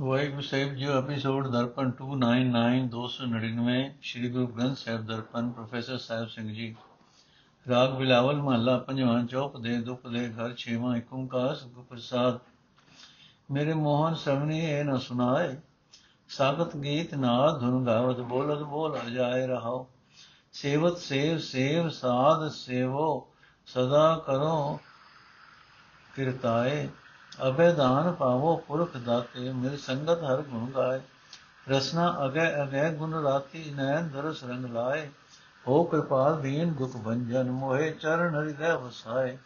[0.00, 6.54] Waheguru Sahib ji, episode Darpan 299 299 Shri Guru Granth Sahib Darpan, professor Sahib Singh
[6.54, 6.76] ji.
[7.68, 12.38] ਰਾਗ ਬਿਲਾਵਲ ਮਹੱਲਾ, ਪੰਜਵਾਂ chop ਦੇ ਦੁਖ ਦੇ ਘਰ, ਛੇਵਾਂ ਏਕ ਓੰਕਾਰ ਸੁਖ ਪ੍ਰਸਾਦ।
[13.50, 15.56] ਮੇਰੇ ਮੋਹਨ ਸਵਨੀ, ਇਹ ਨ ਸੁਨਾਏ
[16.28, 19.86] ਸਾਗਤ ਗੀਤ ਨਾਦ, ਧੁਨ ਗਾਵਤ ਬੋਲਤ ਬੋਲ ਅਜਾਏ ਰਹਾਓ
[20.52, 23.28] ਸੇਵਤ ਸੇਵ ਸੇਵ ਸਾਧ ਸੇਵੋ,
[23.66, 24.80] ਸਦਾ ਕਰੋ
[26.14, 26.88] ਕਿਰਤਾਏ।
[27.48, 31.00] ਅਬੇਦਾਨ ਪਾਵੋ ਪੁਰਖ ਦਾਤੇ, ਮਿਲ ਸੰਗਤ ਹਰ ਗੁਣ ਗਾਏ।
[31.68, 35.10] ਰਸਨਾ ਅਗੈ ਅਗੈ ਗੁਣ ਰਾਤੀ ਨੈਣ ਦਰਸ ਰੰਗ ਲਾਏ।
[35.68, 39.36] ਹੋ ਕਿਰਪਾਲ ਦੀਨ ਦੁਖ ਭੰਜਨ ਮੋਹਿ ਚਰਨ ਹਿਰਦੈ ਵਸਾਏ।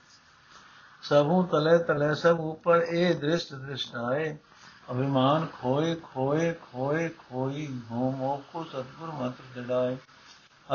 [1.03, 4.37] ਸਭੂ ਤਲੇ ਤਲੇ ਸਭ ਉਪਰ ਇਹ ਦ੍ਰਿਸ਼ਟ ਦ੍ਰਿਸ਼ਟਾਏ।
[4.91, 9.97] ਅਭਿਮਾਨ ਖੋਏ ਖੋਏ ਖੋਏ, ਖੋਈ, ਹੋ ਮੋਕੋ ਸਤਗੁਰ ਮਤ ਜੜਾਏ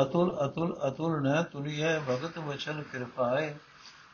[0.02, 3.54] ਅਤੁਲ ਅਤੁਲ ਅਤੁਲ ਨ ਤੁਲਿਐ ਭਗਤ ਵਚਨ ਕਿਰਪਾਏ।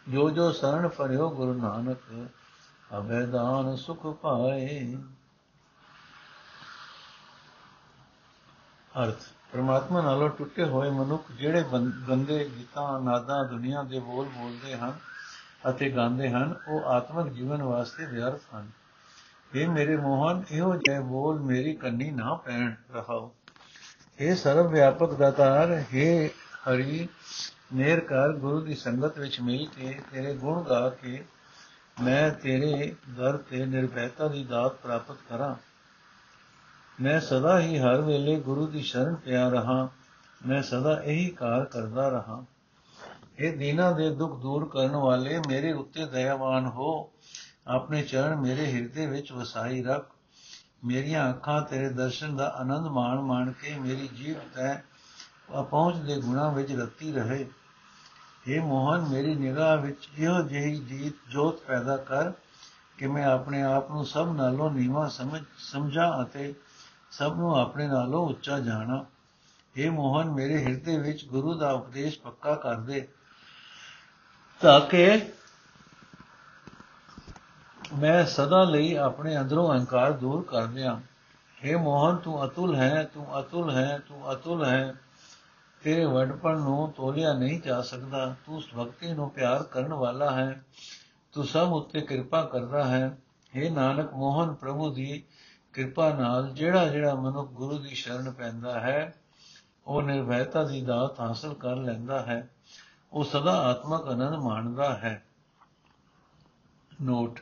[0.08, 1.98] ਜੋ ਜੋ ਸਰਣ ਪਰਿਓ ਗੁਰੂ ਨਾਨਕ
[2.98, 4.96] ਅਬੈਦਾਨ ਸੁਖ ਪਾਏ।
[9.02, 11.64] ਅਰਥ, ਪ੍ਰਮਾਤਮਾ ਨਾਲੋਂ ਟੁੱਟੇ ਹੋਏ ਮਨੁੱਖ ਜਿਹੜੇ
[12.08, 14.98] ਗੰਦੇ ਗੀਤਾਂ, ਨਾਦਾਂ, ਦੁਨੀਆ ਦੇ ਬੋਲ ਬੋਲਦੇ ਹਨ
[15.70, 18.70] ਅਤੇ ਗਾਉਂਦੇ ਹਨ, ਉਹ ਆਤਮਿਕ ਜੀਵਨ ਵਾਸਤੇ ਵਿਅਰਥ ਹਨ।
[19.54, 23.34] ਇਹ ਮੇਰੇ ਮੋਹਨ, ਇਹੋ ਜਿਹੇ ਬੋਲ ਮੇਰੀ ਕੰਨੀ ਨਾ ਪੈਣ ਰਹਾਓ।
[24.18, 26.26] ਇਹ ਸਰਵ ਵਿਆਪਕ ਦਾਤਾਰ, ਹੈ
[26.68, 27.08] ਹਰੀ
[27.74, 31.24] ਮੇਰ ਕਰ ਗੁਰੂ ਦੀ ਸੰਗਤ ਵਿੱਚ ਮਿਲ ਕੇ ਤੇਰੇ ਗੁਣ ਗਾ ਕੇ
[32.00, 35.54] ਮੈਂ ਤੇਰੇ ਦਰ ਤੇ ਨਿਰਭੈਤਾ ਦੀ ਦਾਤ ਪ੍ਰਾਪਤ ਕਰਾਂ।
[37.02, 39.88] ਮੈਂ ਸਦਾ ਹੀ ਹਰ ਵੇਲੇ ਗੁਰੂ ਦੀ ਸ਼ਰਨ ਪਿਆ ਰਹਾ।
[40.46, 42.44] ਮੈਂ ਸਦਾ ਇਹੀ ਕਾਰ ਕਰਦਾ ਰਹਾ।
[43.38, 47.12] ਇਹ ਦੀਨਾ ਦੇ ਦੁੱਖ ਦੂਰ ਕਰਨ ਵਾਲੇ, ਮੇਰੇ ਉੱਤੇ ਦਇਆਵਾਨ ਹੋ।
[47.66, 50.10] ਆਪਣੇ ਚਰਨ ਮੇਰੇ ਹਿਰਦੇ ਵਿੱਚ ਵਸਾਈ ਰੱਖ।
[50.84, 54.74] ਮੇਰੀਆਂ ਅੱਖਾਂ ਤੇਰੇ ਦਰਸ਼ਨ ਦਾ ਆਨੰਦ ਮਾਣ ਮਾਣ ਕੇ ਮੇਰੀ ਜੀਵ ਤੈ
[55.62, 57.46] ਪਹੁੰਚ ਦੇ ਗੁਣਾ ਵਿੱਚ ਰਤੀ ਰਹੇ।
[58.48, 62.32] ਇਹ ਮੋਹਨ ਮੇਰੀ ਨਿਗਾਹ ਵਿੱਚ ਇਹੋ ਜਿਹੀ ਜੀਤ ਜੋਤ ਪੈਦਾ ਕਰ
[62.98, 66.54] ਕਿ ਮੈਂ ਆਪਣੇ ਆਪ ਨੂੰ ਸਭ ਨਾਲੋਂ ਨੀਵਾ ਸਮਝ, ਸਮਝਾਂ ਅਤੇ
[67.10, 69.04] ਸਭ ਨੂੰ ਆਪਣੇ ਨਾਲੋਂ ਉੱਚਾ ਜਾਣਾ।
[69.76, 73.08] ਇਹ ਮੋਹਨ, ਮੇਰੇ ਹਿਰਦੇ ਵਿੱਚ ਗੁਰੂ ਦਾ ਉਪਦੇਸ਼ ਪੱਕਾ ਕਰ ਦੇ
[74.60, 75.20] ਤਾਂ ਕਿ
[77.98, 81.00] ਮੈਂ ਸਦਾ ਲਈ ਆਪਣੇ ਅੰਦਰੋਂ ਅਹੰਕਾਰ ਦੂਰ ਕਰ ਦਿਆਂ।
[81.62, 84.94] हे ਮੋਹਨ, ਤੂੰ ਅਤੁਲ ਹੈ, ਤੂੰ ਅਤੁਲ ਹੈ, ਤੂੰ ਅਤੁਲ ਹੈ।
[85.82, 90.64] ਤੇਰੇ ਵਡਪਣ ਨੂੰ ਤੋਲਿਆ ਨਹੀਂ ਜਾ ਸਕਦਾ। ਤੂੰ ਉਸ ਭਗਤੀ ਨੂੰ ਪਿਆਰ ਕਰਨ ਵਾਲਾ ਹੈ।
[91.32, 93.18] ਤੂੰ ਸਭ ਉੱਤੇ ਕਿਰਪਾ ਕਰਦਾ ਹੈ।
[93.58, 95.22] हे ਨਾਨਕ, ਮੋਹਨ ਪ੍ਰਭੂ ਦੀ
[95.72, 99.14] ਕਿਰਪਾ ਨਾਲ ਜਿਹੜਾ ਜਿਹੜਾ ਮਨੁੱਖ ਗੁਰੂ ਦੀ ਸ਼ਰਨ ਪੈਂਦਾ ਹੈ,
[99.86, 102.50] ਉਹ ਨਿਰਭੈਤਾ ਦੀ ਦਾਤ ਹਾਸਲ ਕਰ ਲੈਂਦਾ ਹੈ।
[103.12, 105.24] ਉਹ ਸਦਾ ਆਤਮਕ ਆਨੰਦ ਮਾਣਦਾ ਹੈ।
[107.02, 107.40] ਨੋਟ,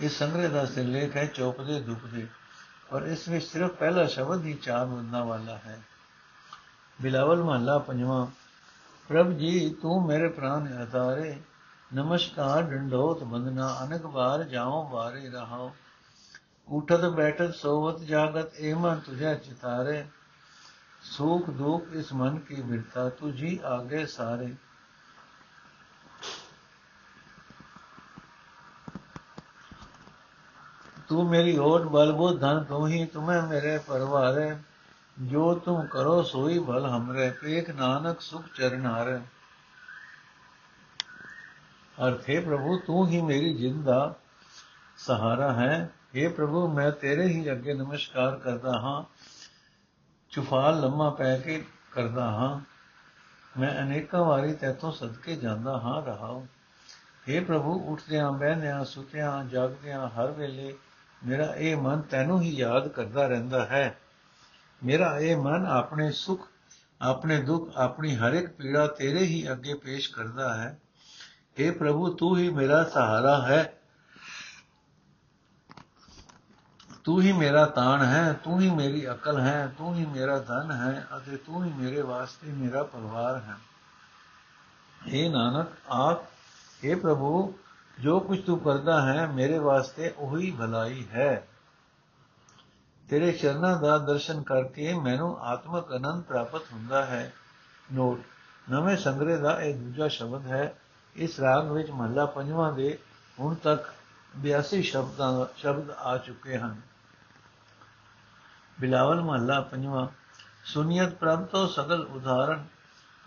[0.00, 2.26] ਇਸ ਸੰਗ੍ਰਹਿ ਦਾ ਸਿਰਲੇਖ ਹੈ ਚੌਪ ਦੇ ਦੁੱਖ ਦੇ
[2.90, 5.80] ਪਰ ਇਸ ਵਿੱਚ ਸਿਰਫ ਪਹਿਲਾ ਸ਼ਬਦ ਹੀ ਚਾਰ ਮੁੰਨਾ ਵਾਲਾ ਹੈ।
[7.01, 8.25] ਬਿਲਾਵਲ ਮਹੱਲਾ ਪੰਜਵਾਂ
[9.09, 11.35] ਪ੍ਰਭ ਜੀ ਤੂੰ ਮੇਰੇ ਪ੍ਰਾਨ ਅਤਾਰੇ
[11.91, 15.71] ਨਮਸਕਾਰ ਡੰਡੋਤ ਬੰਦਨਾ ਅਨਕ ਬਾਰ ਜਾਉ ਬਾਰੇ ਰਹਾਓ
[16.67, 20.03] ਉਠਤ ਬੈਠਤ ਸੋਵਤ ਜਾਗਤ ਏ ਮਨ ਤੁਝੇ ਚਿਤਾਰੇ
[21.03, 24.53] ਸੁਖ ਦੁਖ ਇਸ ਮਨ ਕੀ ਬਿਰਤਾ ਤੁਝੀ ਆਗੇ ਸਾਰੇ
[31.09, 34.45] तू मेरी ओट बल बुद्ध धन तू ही तुम्हें मेरे परवारे
[35.22, 39.18] ਜੋ ਤੂੰ ਕਰੋ ਸੋਈ ਭਲ ਹਮਰੇ, ਪੇਖ ਨਾਨਕ ਸੁਖ ਚਰਨ ਹਾਰੇ।
[42.08, 44.14] ਅਰਥੇ ਪ੍ਰਭੂ, ਤੂੰ ਹੀ ਮੇਰੀ ਜਿੰਦ ਦਾ
[44.96, 49.04] ਸਹਾਰਾ ਹੈ। हे ਪ੍ਰਭੂ, ਮੈਂ ਤੇਰੇ ਹੀ ਅੱਗੇ ਨਮਸਕਾਰ ਕਰਦਾ ਹਾਂ।
[50.30, 52.60] ਚੁਫਾਲ ਲੰਮਾ ਪੈ ਕੇ ਕਰਦਾ ਹਾਂ।
[53.60, 56.46] ਮੈਂ ਅਨੇਕਾਂ ਵਾਰੀ ਤੇਤੋਂ ਸਦਕੇ ਜਾਂਦਾ ਹਾਂ, ਰਹਾਉ।
[57.30, 60.76] हे ਪ੍ਰਭੂ, ਉੱਠਦਿਆਂ ਬਹਿਨਿਆਂ ਸੁਤਿਆਂ, ਜਾਗਦਿਆਂ, ਹਰ ਵੇਲੇ
[61.26, 63.98] ਮੇਰਾ ਇਹ ਮਨ ਤੈਨੂੰ ਹੀ ਯਾਦ ਕਰਦਾ ਰਹਿੰਦਾ ਹੈ।
[64.81, 66.47] ਮੇਰਾ ਇਹ ਮਨ ਆਪਣੇ ਸੁਖ
[67.01, 70.75] ਆਪਣੇ ਦੁੱਖ ਆਪਣੀ ਹਰ ਇੱਕ ਪੀੜਾ ਤੇਰੇ ਹੀ ਅੱਗੇ ਪੇਸ਼ ਕਰਦਾ ਹੈ
[71.59, 73.63] हे ਪ੍ਰਭੂ ਤੂੰ ਹੀ ਮੇਰਾ ਸਹਾਰਾ ਹੈ
[77.03, 81.07] ਤੂੰ ਹੀ ਮੇਰਾ ਤਾਣ ਹੈ ਤੂੰ ਹੀ ਮੇਰੀ ਅਕਲ ਹੈ ਤੂੰ ਹੀ ਮੇਰਾ ਧਨ ਹੈ
[81.17, 83.55] ਅਤੇ ਤੂੰ ਹੀ ਮੇਰੇ ਵਾਸਤੇ ਮੇਰਾ ਪਰਿਵਾਰ ਹੈ
[85.07, 86.23] हे ਨਾਨਕ ਆਪ
[86.83, 87.53] हे ਪ੍ਰਭੂ
[87.97, 91.47] ਜੋ ਕੁਝ ਤੂੰ ਕਰਦਾ ਹੈ ਮੇਰੇ ਵਾਸਤੇ ਉਹੀ ਭਲਾਈ ਹੈ
[93.10, 97.32] ਤੇਰੇ ਚਰਨਾਂ ਦਾ ਦਰਸ਼ਨ ਕਰਕੇ ਮੈਨੂੰ ਆਤਮਕ ਆਨੰਦ ਪ੍ਰਾਪਤ ਹੁੰਦਾ ਹੈ।
[97.92, 98.20] ਨੋਟ,
[98.70, 100.74] ਨਵੇਂ ਸੰਗ੍ਰਹਿ ਦਾ ਇਹ ਦੂਜਾ ਸ਼ਬਦ ਹੈ।
[101.16, 102.98] ਇਸ ਰਾਗ ਵਿੱਚ ਮਹਲਾ ਪੰਜਵਾਂ ਦੇ
[103.40, 103.92] ਹੁਣ ਤੱਕ
[104.42, 106.80] 82 ਸ਼ਬਦਾਂ, ਸ਼ਬਦ ਆ ਚੁੱਕੇ ਹਨ।
[108.80, 110.08] ਬਿਲਾਵਲ ਮਹੱਲਾ ਪੰਜਵਾਂ,
[110.64, 112.64] ਸੁਨੀਅਤ ਪ੍ਰਭ ਤੋਂ ਸਗਲ ਉਦਾਹਰਣ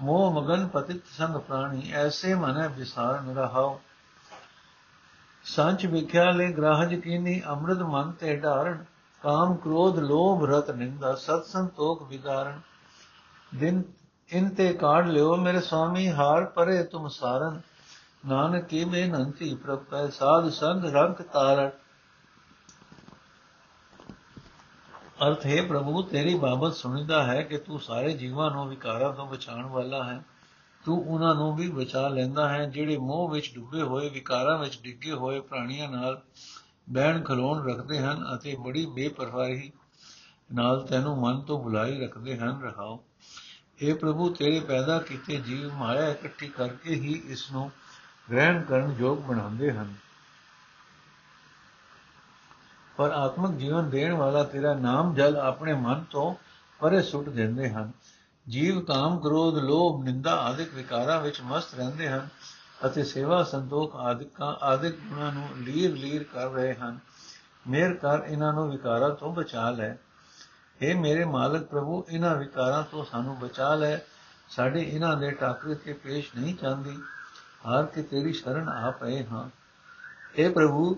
[0.01, 3.81] ਮੋਹ ਮਗਨ ਪਤਿਤ ਸੰਗ ਪ੍ਰਾਣੀ, ਐਸੇ ਮਨੈ ਵਿਸਾਰਨ ਰਹਾਓ
[5.43, 8.83] ਸੰਚ ਵਿਖਿਆ ਲੈ ਗ੍ਰਾਹਜ ਕੀਨੀ, ਅੰਮ੍ਰਿਤ ਮਨ ਤੇ ਢਾਰਣ
[9.21, 12.59] ਕਾਮ ਕ੍ਰੋਧ ਲੋਭ ਰਤ ਨਿੰਦਾ ਸਤ ਸੰਤੋਖ ਵਿਦਾਰਣ।
[13.55, 13.83] ਦਿਨ
[14.29, 17.61] ਇਨ ਤੇ ਕਾੜ ਲਿਓ ਮੇਰੇ ਸੁਆਮੀ ਹਾਰ ਪਰੇ ਤੁਮ ਸਾਰਨ।
[18.27, 21.69] ਨਾਨਕ ਕੀ ਬੇਨੰਤੀ ਪ੍ਰਭ ਕੈ ਸਾਧ ਸੰਗ ਰੰਗ ਤਾਰਣ
[25.27, 29.65] ਅਰਥ ਹੈ, ਪ੍ਰਭੂ ਤੇਰੀ ਬਾਬਤ ਸੁਣੀਦਾ ਹੈ ਕਿ ਤੂੰ ਸਾਰੇ ਜੀਵਾਂ ਨੂੰ ਵਿਕਾਰਾਂ ਤੋਂ ਬਚਾਉਣ
[29.65, 30.23] ਵਾਲਾ ਹੈ।
[30.85, 35.11] ਤੂੰ ਉਹਨਾਂ ਨੂੰ ਵੀ ਬਚਾ ਲੈਂਦਾ ਹੈ, ਜਿਹੜੇ ਮੋਹ ਵਿੱਚ ਡੁੱਬੇ ਹੋਏ, ਵਿਕਾਰਾਂ ਵਿੱਚ ਡਿੱਗੇ
[35.11, 36.21] ਹੋਏ ਪ੍ਰਾਣੀਆਂ ਨਾਲ
[36.91, 39.71] ਬਹਿਣ ਖਲੋਣ ਰੱਖਦੇ ਹਨ ਅਤੇ ਬੜੀ ਬੇਪਰਵਾਹੀ
[40.53, 43.03] ਨਾਲ ਤੈਨੂੰ ਮਨ ਤੋਂ ਬੁਲਾਈ ਰੱਖਦੇ ਹਨ, ਰਹਾਓ।
[43.79, 47.71] ਇਹ ਪ੍ਰਭੂ, ਤੇਰੇ ਪੈਦਾ ਕੀਤੇ ਜੀਵ ਮਾਇਆ ਇਕੱਠੀ ਕਰਕੇ ਹੀ ਇਸ ਨੂੰ
[48.31, 49.93] ਗ੍ਰਹਿਣ ਕਰਨ ਯੋਗ ਬਣਾਉਂਦੇ ਹਨ।
[52.97, 56.35] ਪਰ ਆਤਮਿਕ ਜੀਵਨ ਦੇਣ ਵਾਲਾ ਤੇਰਾ ਨਾਮ ਜਲ ਆਪਣੇ ਮਨ ਤੋਂ
[56.79, 57.91] ਪਰੇ ਸੁੱਟ ਦਿੰਦੇ ਹਨ।
[58.49, 62.27] ਜੀਵ, ਕਾਮ, ਕ੍ਰੋਧ, ਲੋਭ, ਨਿੰਦਾ ਆਦਿਕ ਵਿਕਾਰਾਂ ਵਿੱਚ ਮਸਤ ਰਹਿੰਦੇ ਹਨ।
[62.86, 66.98] ਅਤੇ ਸੇਵਾ ਸੰਤੋਖ ਆਦਿਕਾਂ ਆਦਿਕ ਗੁਣਾਂ ਨੂੰ ਲੀਰ ਲੀਰ ਕਰ ਰਹੇ ਹਨ
[67.66, 69.96] ਮੇਰ ਕਰ ਇਹਨਾਂ ਨੂੰ ਵਿਕਾਰਾਂ ਤੋਂ ਬਚਾ ਲੈ
[70.80, 73.98] اے ਮੇਰੇ ਮਾਲਕ ਪ੍ਰਭੂ ਇਹਨਾਂ ਵਿਕਾਰਾਂ ਤੋਂ ਸਾਨੂੰ ਬਚਾ ਲੈ
[74.50, 76.96] ਸਾਡੇ ਇਹਨਾਂ ਦੇ ਟਾਕਰੇ ਤੇ ਪੇਸ਼ ਨਹੀਂ ਚਾਹੁੰਦੀ
[77.66, 79.44] ਹਾਰ ਕੇ ਤੇਰੀ ਸ਼ਰਨ ਆ ਪਏ ਹਾਂ
[80.40, 80.94] اے ਪ੍ਰਭੂ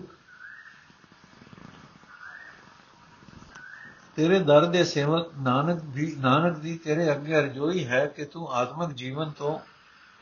[4.15, 8.91] ਤੇਰੇ ਦਰ ਦੇ ਸੇਵਕ ਨਾਨਕ ਵੀ ਨਾਨਕ ਦੀ ਤੇਰੇ ਅੱਗੇ ਅਰਜ਼ੋਈ ਹੈ ਕਿ ਤੂੰ ਆਤਮਿਕ
[8.93, 9.59] ਜੀਵਨ ਤੋਂ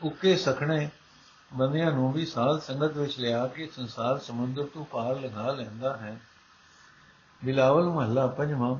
[0.00, 0.88] ਉੱਕੇ ਸਖਣੇ
[1.55, 6.19] ਬੰਦਿਆਂ ਨੂੰ ਵੀ ਸਾਧ ਸੰਗਤ ਵਿੱਚ ਲਿਆ ਕੇ ਸੰਸਾਰ ਸਮੁੰਦਰ ਤੋਂ ਪਾਰ ਲਗਾ ਲੈਂਦਾ ਹੈ।
[7.45, 8.75] ਬਿਲਾਵਲ ਮਹੱਲਾ ਪੰਜਵਾਂ,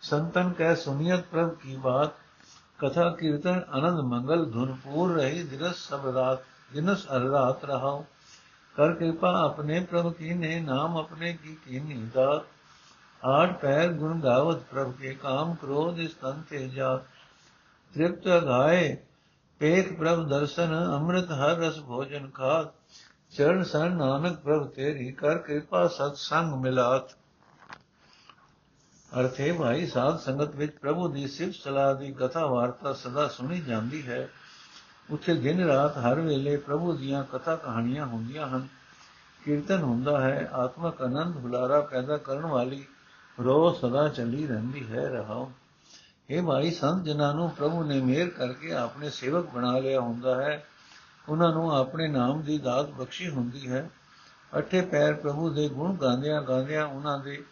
[0.00, 2.10] ਸੰਤਨ ਕੈ ਸੁਨੀਤ ਪ੍ਰਭ ਕੀ ਬਾਤ,
[2.78, 6.38] ਕਥਾ ਕੀਰਤਨ ਆਨੰਦ ਮੰਗਲ ਧੁਨਪੂਰ ਰਹੀ ਦਿਨਸ ਸਭ ਰਾਤ,
[6.74, 8.04] ਦਿਨਸ ਅਰ ਰਾਤ ਰਹਾਉ।
[8.76, 12.44] ਕਰ ਕਿਰਪਾ ਆਪਣੇ ਪ੍ਰਭ ਕੀ ਨੇ, ਨਾਮ ਆਪਣੇ ਕੀ ਕੀਨੀ ਦਾ
[13.24, 16.96] ਆਠ ਪੈਰ ਗੁਣ ਗਾਵਤ ਪ੍ਰਭ ਕੇ, ਕਾਮ ਕ੍ਰੋਧ ਇਸ ਤਨ ਤੇ ਜਾ
[17.94, 18.96] ਤ੍ਰਿਪਤ ਗਾਏ
[19.58, 22.72] ਪੇਖ ਪ੍ਰਭ ਦਰਸ਼ਨ, ਅੰਮ੍ਰਿਤ ਹਰ ਰਸ ਭੋਜਨ ਖਾਤ।
[23.30, 27.10] ਚਰਨ ਸਰਨ ਨਾਨਕ ਪ੍ਰਭ ਤੇਰੀ ਕਰ ਕਿਰਪਾ ਸਤ ਸੰਗ ਮਿਲਾਤ।
[29.20, 34.06] ਅਰਥੇ ਭਾਈ, ਸਾਧ ਸੰਗਤ ਵਿੱਚ ਪ੍ਰਭੂ ਦੀ ਸਿਫਤ ਸਲਾਹ ਦੀ ਕਥਾ ਵਾਰਤਾ ਸਦਾ ਸੁਣੀ ਜਾਂਦੀ
[34.06, 34.28] ਹੈ।
[35.10, 38.68] ਉੱਥੇ ਦਿਨ ਰਾਤ ਹਰ ਵੇਲੇ ਪ੍ਰਭੂ ਦੀਆਂ ਕਥਾ ਕਹਾਣੀਆਂ ਹੁੰਦੀਆਂ ਹਨ।
[39.44, 42.84] ਕੀਰਤਨ ਹੁੰਦਾ ਹੈ, ਆਤਮਕ ਆਨੰਦ ਹੁਲਾਰਾ ਪੈਦਾ ਕਰਨ ਵਾਲੀ
[43.40, 45.52] ਰੋ ਸਦਾ ਚੱਲੀ ਰਹਿੰਦੀ ਹੈ ਰਹਾਓ
[46.30, 50.66] ਇਹ ਭਾਈ ਸੰਤ ਜਨਾਂ ਨੂੰ ਪ੍ਰਭੂ ਨੇ ਮਿਹਰ ਕਰਕੇ ਆਪਣੇ ਸੇਵਕ ਬਣਾ ਲਿਆ ਹੁੰਦਾ ਹੈ,
[51.28, 53.90] ਉਹਨਾਂ ਨੂੰ ਆਪਣੇ ਨਾਮ ਦੀ ਦਾਤ ਬਖਸ਼ੀ ਹੁੰਦੀ ਹੈ।
[54.58, 57.44] ਅਠੇ ਪੈਰ ਪ੍ਰਭੂ ਦੇ ਗੁਣ ਗਾਉਂਦਿਆਂ ਗਾਉਂਦਿਆਂ ਉਹਨਾਂ ਦੇ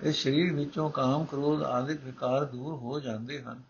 [0.00, 3.62] ਇਸ ਸਰੀਰ ਵਿੱਚੋਂ ਕਾਮ ਕ੍ਰੋਧ ਆਦਿਕ ਵਿਕਾਰ ਦੂਰ ਹੋ ਜਾਂਦੇ ਹਨ।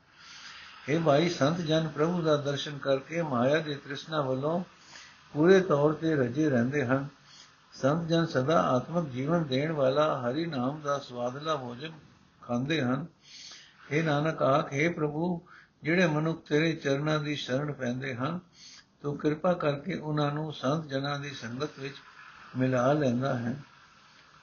[0.88, 4.64] ਇਹ ਭਾਈ ਸੰਤ ਜਨ ਪ੍ਰਭੂ ਦਾ ਦਰਸ਼ਨ ਕਰਕੇ ਮਾਇਆ ਦੀ ਤ੍ਰਿਸ਼ਨਾ ਵੱਲੋਂ
[5.32, 7.06] ਪੂਰੇ ਤੌਰ ਤੇ ਰਜੇ ਰਹਿੰਦੇ ਹਨ।
[7.72, 11.92] ਸੰਤ ਜਨ ਸਦਾ ਆਤਮਿਕ ਜੀਵਨ ਦੇਣ ਵਾਲਾ ਹਰੀ ਨਾਮ ਦਾ ਸਵਾਦਲਾ ਭੋਜਨ
[12.42, 13.06] ਖਾਂਦੇ ਹਨ।
[13.90, 15.40] ਇਹ ਨਾਨਕ ਆਖੇ ਪ੍ਰਭੂ,
[15.82, 18.38] ਜਿਹੜੇ ਮਨੁੱਖ ਤੇਰੇ ਚਰਨਾਂ ਦੀ ਸ਼ਰਨ ਪੈਂਦੇ ਹਨ,
[19.02, 21.94] ਤੂੰ ਕਿਰਪਾ ਕਰਕੇ ਉਹਨਾਂ ਨੂੰ ਸੰਤ ਜਨਾਂ ਦੀ ਸੰਗਤ ਵਿੱਚ
[22.58, 23.56] ਮਿਲਾ ਲੈਂਦਾ ਹੈ।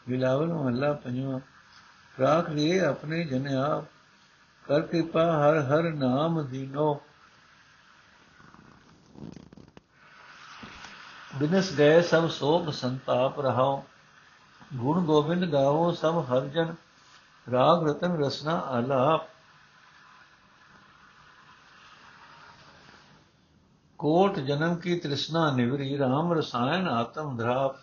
[0.09, 1.39] ਵਿਲਾਵਲ ਮਹੱਲਾ ਪੰਜਵਾਂ,
[2.19, 3.85] ਰਾਖ ਲਿਏ ਆਪਣੇ ਜਨ ਆਪ,
[4.67, 7.01] ਕਰ ਕਿਰਪਾ ਹਰ ਹਰ ਨਾਮ ਦੀਨੋ।
[11.35, 13.85] ਬਿਨਸ ਗਏ ਸਭ ਸੋਗ ਸੰਤਾਪ ਰਹਾਓ
[14.73, 16.75] ਗੁਣ ਗੋਬਿੰਦ ਗਾਵੋ ਸਭ ਹਰ ਜਨ
[17.51, 19.36] ਰਾਗ ਰਤਨ ਰਸਨਾ ਆਲਾਪ।
[23.97, 27.75] ਕੋਟ ਜਨਮ ਕੀ ਤ੍ਰਿਸ਼ਨਾ ਨਿਵਰੀ RAM ਰਸਾਇਣ ਆਤਮ ਧਰਾਪ।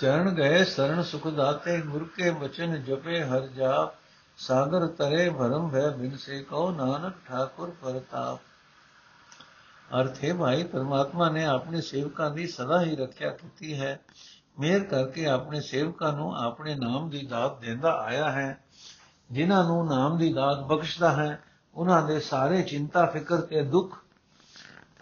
[0.00, 3.94] ਚਰਨ ਗਏ ਸਰਣ ਸੁਖ ਦਾਤੇ ਗੁਰ ਕੇ ਬਚਨ ਜਪੇ ਹਰ ਜਾਪ।
[4.36, 8.38] ਸਾਗਰ ਤਰੇ ਭਰਮ ਭੈ ਬਿਨ ਸੇ ਕਉ ਨਾਨਕ ਠਾਕੁਰ ਪਰਤਾਪ।
[10.00, 14.00] ਅਰਥ ਹੈ ਭਾਈ, ਪਰਮਾਤਮਾ ਨੇ ਆਪਣੇ ਸੇਵਕਾਂ ਦੀ ਸਦਾ ਹੀ ਰੱਖਿਆ ਕੀਤੀ ਹੈ।
[14.60, 18.64] ਮਿਹਰ ਕਰਕੇ ਆਪਣੇ ਸੇਵਕਾਂ ਨੂੰ ਆਪਣੇ ਨਾਮ ਦੀ ਦਾਤ ਦਿੰਦਾ ਆਇਆ ਹੈ।
[19.30, 21.42] ਜਿਨ੍ਹਾਂ ਨੂੰ ਨਾਮ ਦੀ ਦਾਤ ਬਖਸ਼ਦਾ ਹੈ,
[21.74, 24.03] ਉਹਨਾਂ ਦੇ ਸਾਰੇ ਚਿੰਤਾ, ਫਿਕਰ ਤੇ ਦੁੱਖ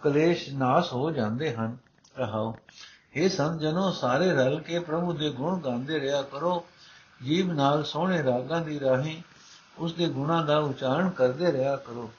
[0.03, 1.77] ਕਲੇਸ਼ ਨਾਸ ਹੋ ਜਾਂਦੇ ਹਨ।
[2.17, 2.55] ਰਹਾਓ
[3.15, 6.65] ਇਹ ਸੰਤ ਜਨੋ ਸਾਰੇ ਰਲ ਕੇ ਪ੍ਰਭੂ ਦੇ ਗੁਣ ਗਾਉਂਦੇ ਰਿਹਾ ਕਰੋ।
[7.23, 9.21] ਜੀਵ ਨਾਲ ਸੋਹਣੇ ਰਾਗਾਂ ਦੀ ਰਾਹੀਂ
[9.77, 12.11] ਉਸ ਦੇ ਗੁਣਾਂ ਦਾ ਉਚਾਰਨ ਕਰਦੇ ਰਿਹਾ ਕਰੋ।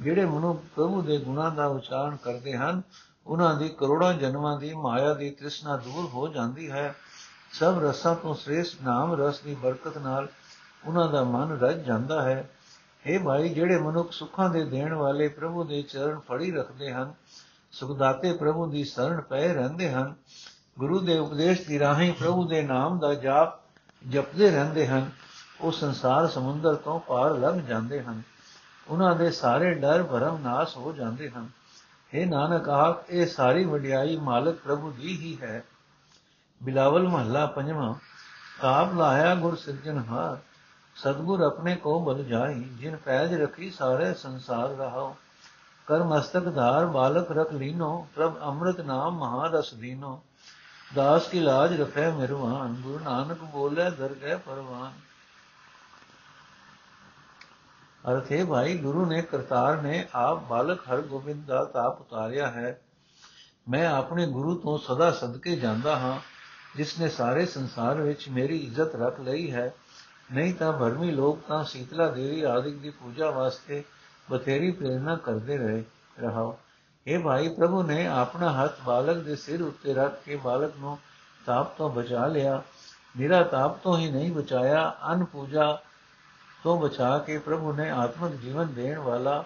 [0.00, 2.82] ਜਿਹੜੇ ਮਨੁੱਖ ਪ੍ਰਭੂ ਦੇ ਗੁਣਾਂ ਦਾ ਉਚਾਰਨ ਕਰਦੇ ਹਨ,
[3.26, 6.94] ਉਹਨਾਂ ਦੀ ਕਰੋੜਾਂ ਜਨਮਾਂ ਦੀ ਮਾਇਆ ਦੀ ਤ੍ਰਿਸ਼ਨਾ ਦੂਰ ਹੋ ਜਾਂਦੀ ਹੈ।
[7.52, 10.28] ਸਭ ਰਸਾਂ ਤੋਂ ਸ੍ਰੇਸ਼ਟ ਨਾਮ ਰਸ ਦੀ ਬਰਕਤ ਨਾਲ
[10.84, 12.50] ਉਹਨਾਂ ਦਾ ਮਨ ਰਜ ਜਾਂਦਾ ਹੈ।
[13.06, 17.14] ਇਹ ਭਾਈ, ਜਿਹੜੇ ਮਨੁੱਖ ਸੁੱਖਾਂ ਦੇ ਦੇਣ ਵਾਲੇ ਪ੍ਰਭੂ ਦੇ ਚਰਨ ਫੜੀ ਰੱਖਦੇ ਹਨ,
[17.72, 20.14] ਸੁਖਦਾਤੇ ਪ੍ਰਭੂ ਦੀ ਸ਼ਰਨ ਪਏ ਰਹਿੰਦੇ ਹਨ,
[20.78, 23.54] ਗੁਰੂ ਦੇ ਉਪਦੇਸ਼ ਦੀ ਰਾਹੀਂ ਪ੍ਰਭੂ ਦੇ ਨਾਮ ਦਾ ਜਾਪ
[24.08, 25.10] ਜਪਦੇ ਰਹਿੰਦੇ ਹਨ,
[25.60, 28.22] ਉਹ ਸੰਸਾਰ ਸਮੁੰਦਰ ਤੋਂ ਪਾਰ ਲੰਘ ਜਾਂਦੇ ਹਨ।
[28.88, 31.48] ਉਹਨਾਂ ਦੇ ਸਾਰੇ ਡਰ ਭਰਮ ਨਾਸ ਹੋ ਜਾਂਦੇ ਹਨ।
[32.14, 35.64] ਇਹ ਨਾਨਕ ਆਖ ਇਹ ਸਾਰੀ ਵਡਿਆਈ ਮਾਲਕ ਪ੍ਰਭੂ ਦੀ ਹੀ ਹੈ।
[36.62, 37.94] ਬਿਲਾਵਲ ਮਹੱਲਾ ਪੰਜਵਾਂ,
[38.60, 40.38] ਕਾਬ ਲਾਇਆ ਗੁਰ ਸਿਰਜਨਹਾਰ
[41.04, 45.16] ਸਤਗੁਰ ਆਪਣੇ ਕੋ ਬਲ ਜਾਈ, ਜਿਨ ਪੈਜ ਰਖੀ ਸਾਰੇ ਸੰਸਾਰ ਰਹਾਓ
[45.86, 50.22] ਕਰ ਮਸਤਕ ਧਾਰ ਬਾਲਕ ਰਖ ਲੀਨੋ, ਪ੍ਰਭ ਅੰਮ੍ਰਿਤ ਨਾਮ ਮਹਾਰਸ ਦੀਨੋ।
[50.94, 54.92] ਦਾਸ ਕੀ ਲਾਜ ਰਖੇ ਮਿਰਵਾਨ, ਗੁਰੂ ਨਾਨਕ ਬੋਲੇ ਦਰ ਪਰਵਾਨ।
[58.12, 62.80] ਅਰਥ ਭਾਈ, ਗੁਰੂ ਨੇ ਕਰਤਾਰ ਨੇ ਆਪ ਬਾਲਕ ਹਰ ਗੋਬਿੰਦ ਦਾ ਤਾਪ ਉਤਾਰਿਆ ਹੈ।
[63.68, 66.20] ਮੈਂ ਆਪਣੇ ਗੁਰੂ ਤੋਂ ਸਦਾ ਸਦਕੇ ਜਾਂਦਾ ਹਾਂ,
[66.76, 69.74] ਜਿਸ ਨੇ ਸਾਰੇ ਸੰਸਾਰ ਵਿੱਚ ਮੇਰੀ ਇੱਜ਼ਤ ਰੱਖ ਲਈ ਹੈ।
[70.32, 73.84] ਨਹੀਂ ਤਾਂ ਭਰਮੀ ਲੋਕ ਤਾਂ ਸੀਤਲਾ ਦੇਵੀ ਆਦਿਕ ਦੀ ਪੂਜਾ ਵਾਸਤੇ
[74.30, 75.84] ਬਥੇਰੀ ਪ੍ਰੇਰਣਾ ਕਰਦੇ ਰਹੇ,
[76.20, 76.58] ਰਹਾਓ।
[77.06, 80.98] ਇਹ ਭਾਈ ਪ੍ਰਭੂ ਨੇ ਆਪਣਾ ਹੱਥ ਬਾਲਕ ਦੇ ਸਿਰ ਉੱਤੇ ਰੱਖ ਕੇ ਬਾਲਕ ਨੂੰ
[81.46, 82.62] ਤਾਪ ਤੋਂ ਬਚਾ ਲਿਆ।
[83.18, 85.78] ਨਿਰਾ ਤਾਪ ਤੋਂ ਹੀ ਨਹੀਂ ਬਚਾਇਆ, ਅਨ ਪੂਜਾ
[86.64, 89.44] ਤੋਂ ਬਚਾ ਕੇ ਪ੍ਰਭੂ ਨੇ ਆਤਮਿਕ ਜੀਵਨ ਦੇਣ ਵਾਲਾ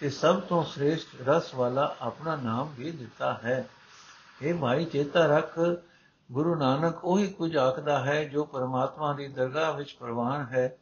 [0.00, 3.68] ਤੇ ਸਭ ਤੋਂ ਸ੍ਰੇਸ਼ਟ ਰਸ ਵਾਲਾ ਆਪਣਾ ਨਾਮ ਵੀ ਦਿੱਤਾ ਹੈ।
[4.42, 5.58] ਇਹ ਭਾਈ ਚੇਤਾ ਰੱਖ
[6.32, 10.78] ਗੁਰੂ ਨਾਨਕ ਉਹੀ ਕੁਝ ਆਖਦਾ ਹੈ ਜੋ ਪਰਮਾਤਮਾ ਦੀ ਦਰਗਾਹ ਵਿੱਚ ਪ੍ਰਵਾਨ ਹੈ।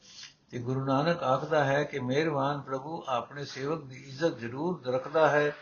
[0.51, 5.57] ਤੇ ਗੁਰੂ ਨਾਨਕ ਆਖਦਾ ਹੈ ਕਿ ਮਿਹਰਬਾਨ ਪ੍ਰਭੂ, ਆਪਣੇ ਸੇਵਕ ਦੀ ਇੱਜ਼ਤ ਜ਼ਰੂਰ ਰੱਖਦਾ ਹੈ।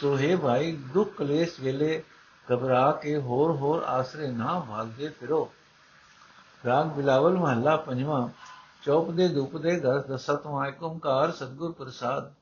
[0.00, 2.02] ਸੋ ਹੈ ਭਾਈ, ਦੁੱਖ ਕਲੇਸ਼ ਵੇਲੇ
[2.52, 5.52] ਘਬਰਾ ਕੇ ਹੋਰ ਹੋਰ ਆਸਰੇ ਨਾ ਭਾਗਦੇ ਫਿਰੋ।
[6.66, 8.28] ਰਾਗ ਬਿਲਾਵਲ ਮਹੱਲਾ ਪੰਜਵਾਂ,
[8.82, 12.32] ਚੌਪ ਦੇ ਦੁਪ ਦੇ ਘਰ ਦਸਤਵਾਂ ਏਕ ਓੰਕਾਰ ਸਤਗੁਰ ਪ੍ਰਸਾਦ।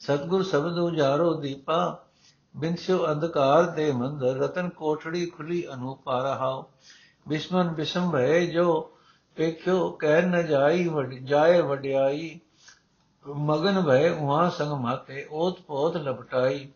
[0.00, 2.03] ਸਤਗੁਰ ਸ਼ਬਦ ਉਜਾਰੋ ਦੀਪਾ
[2.56, 6.70] ਬਿਨਸਿਓ ਅੰਧਕਾਰ ਦੇ ਮੰਦਰ, ਰਤਨ ਕੋਠੜੀ ਖੁਲੀ ਅਨੂਪਾ ਰਹਾਓ
[7.28, 8.90] ਬਿਸ਼ਮਨ ਬਿਸ਼ਮ ਭਏ ਜੋ
[9.36, 12.40] ਪੇਖਿਓ ਕਹਿ ਨ ਜਾਈ ਵਡ, ਜਾਏ ਵਡਿਆਈ।
[13.26, 16.68] ਮਗਨ ਭਏ ਉਹਾਂ ਸੰਗ ਮਾਤੇ, ਓਤ ਪੋਤ ਲਪਟਾਈ।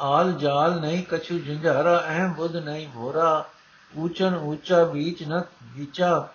[0.00, 3.48] ਆਲ ਜਾਲ ਨਹੀਂ ਕਛੂ ਜੰਝਾਰਾ, ਅਹਿਮ ਬੁੱਧ ਨਹੀਂ ਭੋਰਾ।
[3.98, 6.28] ਊਚਨ ਊਚਾ ਬੀਚ ਨ ਖੀਚਾ,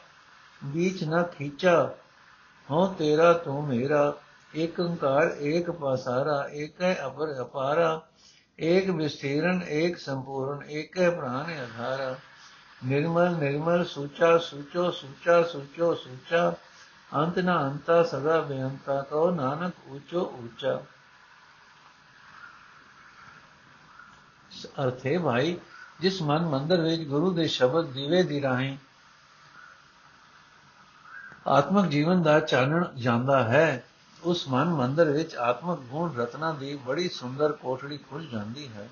[0.64, 1.94] ਬੀਚ ਨ ਖੀਚਾ
[2.72, 4.14] ਹੋ ਤੇਰਾ ਤੂੰ ਮੇਰਾ।
[4.56, 8.02] ਏਕ ਓੰਕਾਰ ਏਕ ਪਾਸਾਰਾ, ਏਕ ਹੈ ਅਪਰ ਅਪਾਰਾ,
[8.60, 12.16] ਏਕ ਵਿਸਥੀਰਨ, ਏਕ ਸੰਪੂਰਨ, ਏਕ ਹੈ ਪ੍ਰਾਨ ਆਧਾਰਾ
[12.86, 16.54] ਨਿਰਮਲ ਨਿਰਮਲ ਸੂਚਾ, ਸੂਚੋ ਸੂਚਾ ਸੂਚੋ, ਸੂਚਾ,
[17.16, 20.82] ਅੰਤ ਨਾ ਅੰਤਾ, ਸਦਾ ਬੇਅੰਤਾ ਕੋ ਨਾਨਕ ਊਚੋ ਊਚਾ।
[24.84, 25.58] ਅਰਥੇ ਭਾਈ,
[26.00, 28.78] ਜਿਸ ਮਨ ਮੰਦਰ ਵਿੱਚ ਗੁਰੂ ਦੇ ਸ਼ਬਦ ਦੀਵੇ ਦੀ ਰਾਹੀਂ
[31.48, 33.86] ਆਤਮਿਕ ਜੀਵਨ ਦਾ ਚਾਨਣ ਜਾਂਦਾ ਹੈ
[34.26, 38.90] ਉਸ ਮਨ ਮੰਦਰ ਵਿੱਚ ਆਤਮਿਕ ਗੁਣ ਰਤਨਾ ਦੀ ਬੜੀ ਸੁੰਦਰ ਕੋਠੜੀ ਖੁੱਲ ਜਾਂਦੀ ਹੈ।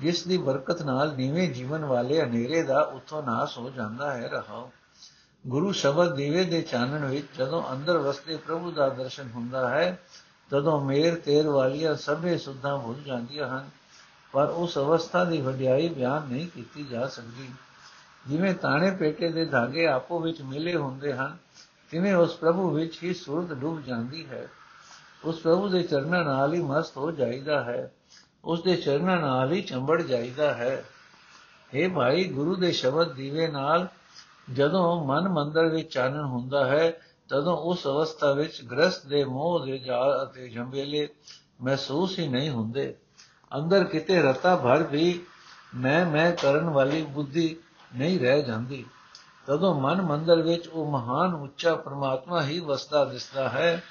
[0.00, 4.70] ਜਿਸ ਦੀ ਬਰਕਤ ਨਾਲ ਨੀਵੇਂ ਜੀਵਨ ਵਾਲੇ ਹਨੇਰੇ ਦਾ ਉਥੋਂ ਨਾਸ ਹੋ ਜਾਂਦਾ ਹੈ ਰਹਾਓ
[5.46, 10.00] ਗੁਰੂ ਸ਼ਬਦ ਦੀਵੇ ਦੇ ਚਾਨਣ ਵਿੱਚ ਜਦੋਂ ਅੰਦਰ ਵਸਦੇ ਪ੍ਰਭੂ ਦਾ ਦਰਸ਼ਨ ਹੁੰਦਾ ਹੈ,
[10.50, 13.70] ਤਦੋਂ ਮੇਰ ਤੇਰ ਵਾਲੀਆਂ ਸਭੇ ਸੁੱਧਾਂ ਭੁੱਲ ਜਾਂਦੀਆਂ ਹਨ,
[14.32, 17.50] ਪਰ ਉਸ ਅਵਸਥਾ ਦੀ ਵਡਿਆਈ ਬਿਆਨ ਨਹੀਂ ਕੀਤੀ ਜਾ ਸਕਦੀ।
[18.28, 21.36] ਜਿਵੇਂ ਤਾਣੇ ਪੇਟੇ ਦੇ ਧਾਗੇ ਆਪੋ ਵਿੱਚ ਮਿਲੇ ਹੁੰਦੇ ਹਨ
[21.90, 24.48] ਤਿਵੇਂ ਉਸ ਪ੍ਰਭੂ ਵਿੱਚ ਹੀ ਸੁਰਤ ਡੁੱਬ ਜਾਂਦੀ ਹੈ,
[25.24, 27.92] ਉਸ ਪ੍ਰਭੂ ਦੇ ਚਰਨਾਂ ਨਾਲ ਹੀ ਮਸਤ ਹੋ ਜਾਈਦਾ ਹੈ,
[28.44, 30.84] ਉਸ ਦੇ ਚਰਨਾਂ ਨਾਲ ਹੀ ਚੰਬੜ ਜਾਈਦਾ ਹੈ।
[31.72, 33.88] اے ਭਾਈ, ਗੁਰੂ ਦੇ ਸ਼ਬਦ ਦੀਵੇ ਨਾਲ
[34.52, 39.78] ਜਦੋਂ ਮਨ ਮੰਦਰ ਵਿੱਚ ਚਾਨਣ ਹੁੰਦਾ ਹੈ, ਤਦੋਂ ਉਸ ਅਵਸਥਾ ਵਿੱਚ ਗ੍ਰਸਤ ਦੇ ਮੋਹ ਦੇ
[39.78, 41.08] ਜਾਲ ਅਤੇ ਜੰਬੇਲੇ
[41.60, 42.94] ਮਹਿਸੂਸ ਹੀ ਨਹੀਂ ਹੁੰਦੇ।
[43.56, 45.22] ਅੰਦਰ ਕਿਤੇ ਰਤਾ ਭਰ ਵੀ
[45.74, 47.56] ਮੈਂ ਮੈਂ ਕਰਨ ਵਾਲੀ ਬੁੱਧੀ
[47.96, 48.86] ਨਹੀਂ ਰਹਿ ਜਾਂਦੀ।
[49.46, 53.82] ਤਦੋਂ ਮਨ ਮੰਦਰ ਵਿੱਚ ਉਹ ਮਹਾਨ ਉੱਚਾ ਪ੍ਰਮਾਤਮਾ ਹੀ ਵਸਦਾ ਦਿਸਦਾ ਹੈ,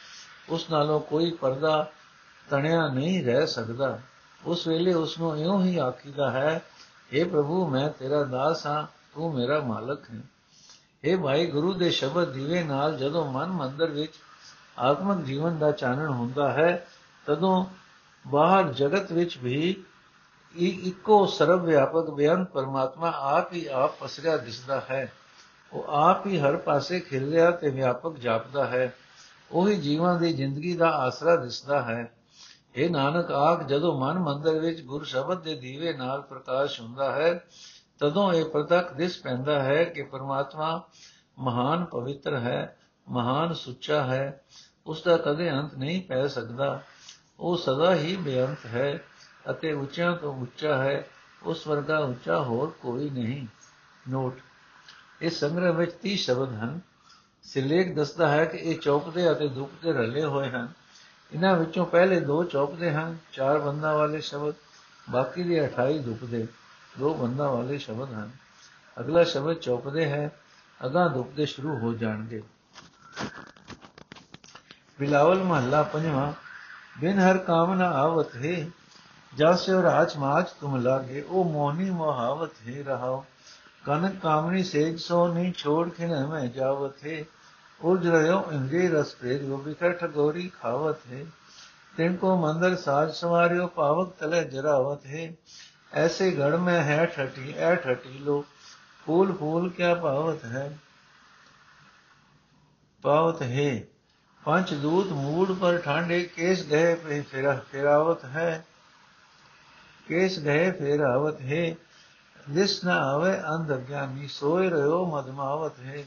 [0.50, 1.92] ਉਸ ਨਾਲੋਂ ਕੋਈ ਪਰਦਾ
[2.50, 4.00] ਤਣਿਆ ਨਹੀਂ ਰਹਿ ਸਕਦਾ।
[4.46, 6.62] ਉਸ ਵੇਲੇ ਉਸ ਨੂੰ ਇਉਂ ਹੀ ਆਖੀਦਾ ਹੈ
[7.14, 10.22] हे ਪ੍ਰਭੂ, ਮੈਂ ਤੇਰਾ ਦਾਸ ਹਾਂ, ਤੂੰ ਮੇਰਾ ਮਾਲਕ ਹੈ।
[11.06, 14.14] हे ਭਾਈ, ਗੁਰੂ ਦੇ ਸ਼ਬਦ ਦੀਵੇ ਨਾਲ ਜਦੋਂ ਮਨ ਮੰਦਰ ਵਿੱਚ
[14.80, 16.88] ਆਤਮਿਕ ਜੀਵਨ ਦਾ ਚਾਨਣ ਹੁੰਦਾ ਹੈ,
[17.26, 17.66] ਤਦੋਂ
[18.28, 19.84] ਬਾਹਰ ਜਗਤ ਵਿੱਚ ਵੀ
[20.56, 25.14] ਇੱਕੋ ਸਰਵ ਵਿਆਪਕ ਬਿਆਨ ਪਰਮਾਤਮਾ ਆਪ ਹੀ ਆਪ ਪਸਰਿਆ ਦਿਸਦਾ ਹੈ।
[25.74, 28.96] ਉਹ ਆਪ ਹੀ ਹਰ ਪਾਸੇ ਖਿਲ ਰਿਹਾ ਤੇ ਵਿਆਪਕ ਜਾਪਦਾ ਹੈ।
[29.52, 32.12] ਉਹੀ ਜੀਵਾਂ ਦੀ ਜ਼ਿੰਦਗੀ ਦਾ ਆਸਰਾ ਦਿਸਦਾ ਹੈ।
[32.76, 37.44] ਇਹ ਨਾਨਕ, ਆਖ, ਜਦੋਂ ਮਨ ਮੰਦਰ ਵਿੱਚ ਗੁਰ ਸ਼ਬਦ ਦੇ ਦੀਵੇ ਨਾਲ ਪ੍ਰਕਾਸ਼ ਹੁੰਦਾ ਹੈ,
[38.00, 40.84] ਤਦੋਂ ਇਹ ਪ੍ਰਤੱਖ ਦਿਸ ਪੈਂਦਾ ਹੈ ਕਿ ਪਰਮਾਤਮਾ
[41.40, 42.78] ਮਹਾਨ ਪਵਿੱਤਰ ਹੈ,
[43.10, 44.42] ਮਹਾਨ ਸੁੱਚਾ ਹੈ।
[44.88, 46.82] ਉਸ ਦਾ ਕਦੇ ਅੰਤ ਨਹੀਂ ਪੈ ਸਕਦਾ।
[47.40, 49.04] ਉਹ ਸਦਾ ਹੀ ਬੇਅੰਤ ਹੈ
[49.50, 51.08] ਅਤੇ ਉੱਚਾ ਤੋਂ ਉੱਚਾ ਹੈ।
[51.44, 53.48] ਉਸ ਵਰਗਾ ਉੱਚਾ ਹੋਰ ਕੋਈ ਨਹੀਂ।
[54.10, 54.38] ਨੋਟ
[55.22, 56.80] ਇਸ ਸੰਗ੍ਰਹ ਵਿੱਚ 30 ਸ਼ਬਦ ਹਨ।
[57.44, 60.68] ਸਿਲੇਖ ਦੱਸਦਾ ਹੈ ਕਿ ਇਹ ਚੌਪਦੇ ਅਤੇ ਦੁੱਖ ਦੇ ਰਲੇ ਹੋਏ ਹਨ।
[61.34, 64.54] ਇਹਨਾਂ ਵਿੱਚੋਂ ਪਹਿਲੇ ਦੋ ਚੌਪਦੇ ਹਨ, ਚਾਰ ਬੰਦਾਂ ਵਾਲੇ ਸ਼ਬਦ,
[65.10, 66.48] ਬਾਕੀ ਦੇ 28 ਦੁੱਖ ਦੇ
[67.00, 68.32] ਦੋ ਬੰਦਾਂ ਵਾਲੇ ਸ਼ਬਦ ਹਨ।
[69.00, 70.32] ਅਗਲਾ ਸ਼ਬਦ ਚੌਪਦੇ ਹੈ
[70.86, 72.44] ਅਗਾ ਦੁੱਖ ਦੇ ਸ਼ੁਰੂ ਹੋ ਜਾਣਗੇ।
[75.00, 76.34] ਬਿਲਾਵਲ ਮਹੱਲਾ ਪੰਜਵਾਂ,
[77.00, 78.70] ਬਿਨ ਹਰ ਕਾਮਨਾ ਆਵਤ ਹੈ
[79.36, 83.26] ਜਸ ਰਾਜ ਮਾਜ ਤੁਮ ਲਾਗੇ, ਉਹ ਮੋਹਨੀ ਮੋਹਾਵਤ ਹੈ ਰਹਾਓ
[83.88, 87.18] કનક કામણી સેજ સોની છોડ ખિન में जावत है
[87.82, 91.22] उर्ज रहियो इंजे रस प्रेत गोपिका ठगोरी खावत है
[91.98, 95.38] तिनको मंदर साज संवारियो, पावक तले जरावत है
[95.94, 98.46] ऐसे गढ़ में है ठटी, ऐ ठटी लो।
[99.06, 100.80] फूल फूल क्या पावत है?
[103.04, 103.80] पावत है।
[104.46, 108.60] पंच दूत मूड पर ठांडे, केस गए फिरा, फिरावत है।
[110.08, 111.89] केस गए फिरावत है।
[112.50, 116.04] ਦਿਸ ਨਾ ਆਵੇ ਅੰਧ ਅਗਿਆਨੀ ਸੋਏ ਰਹਿਓ ਮਦਮਾਵਤ ਹੈ।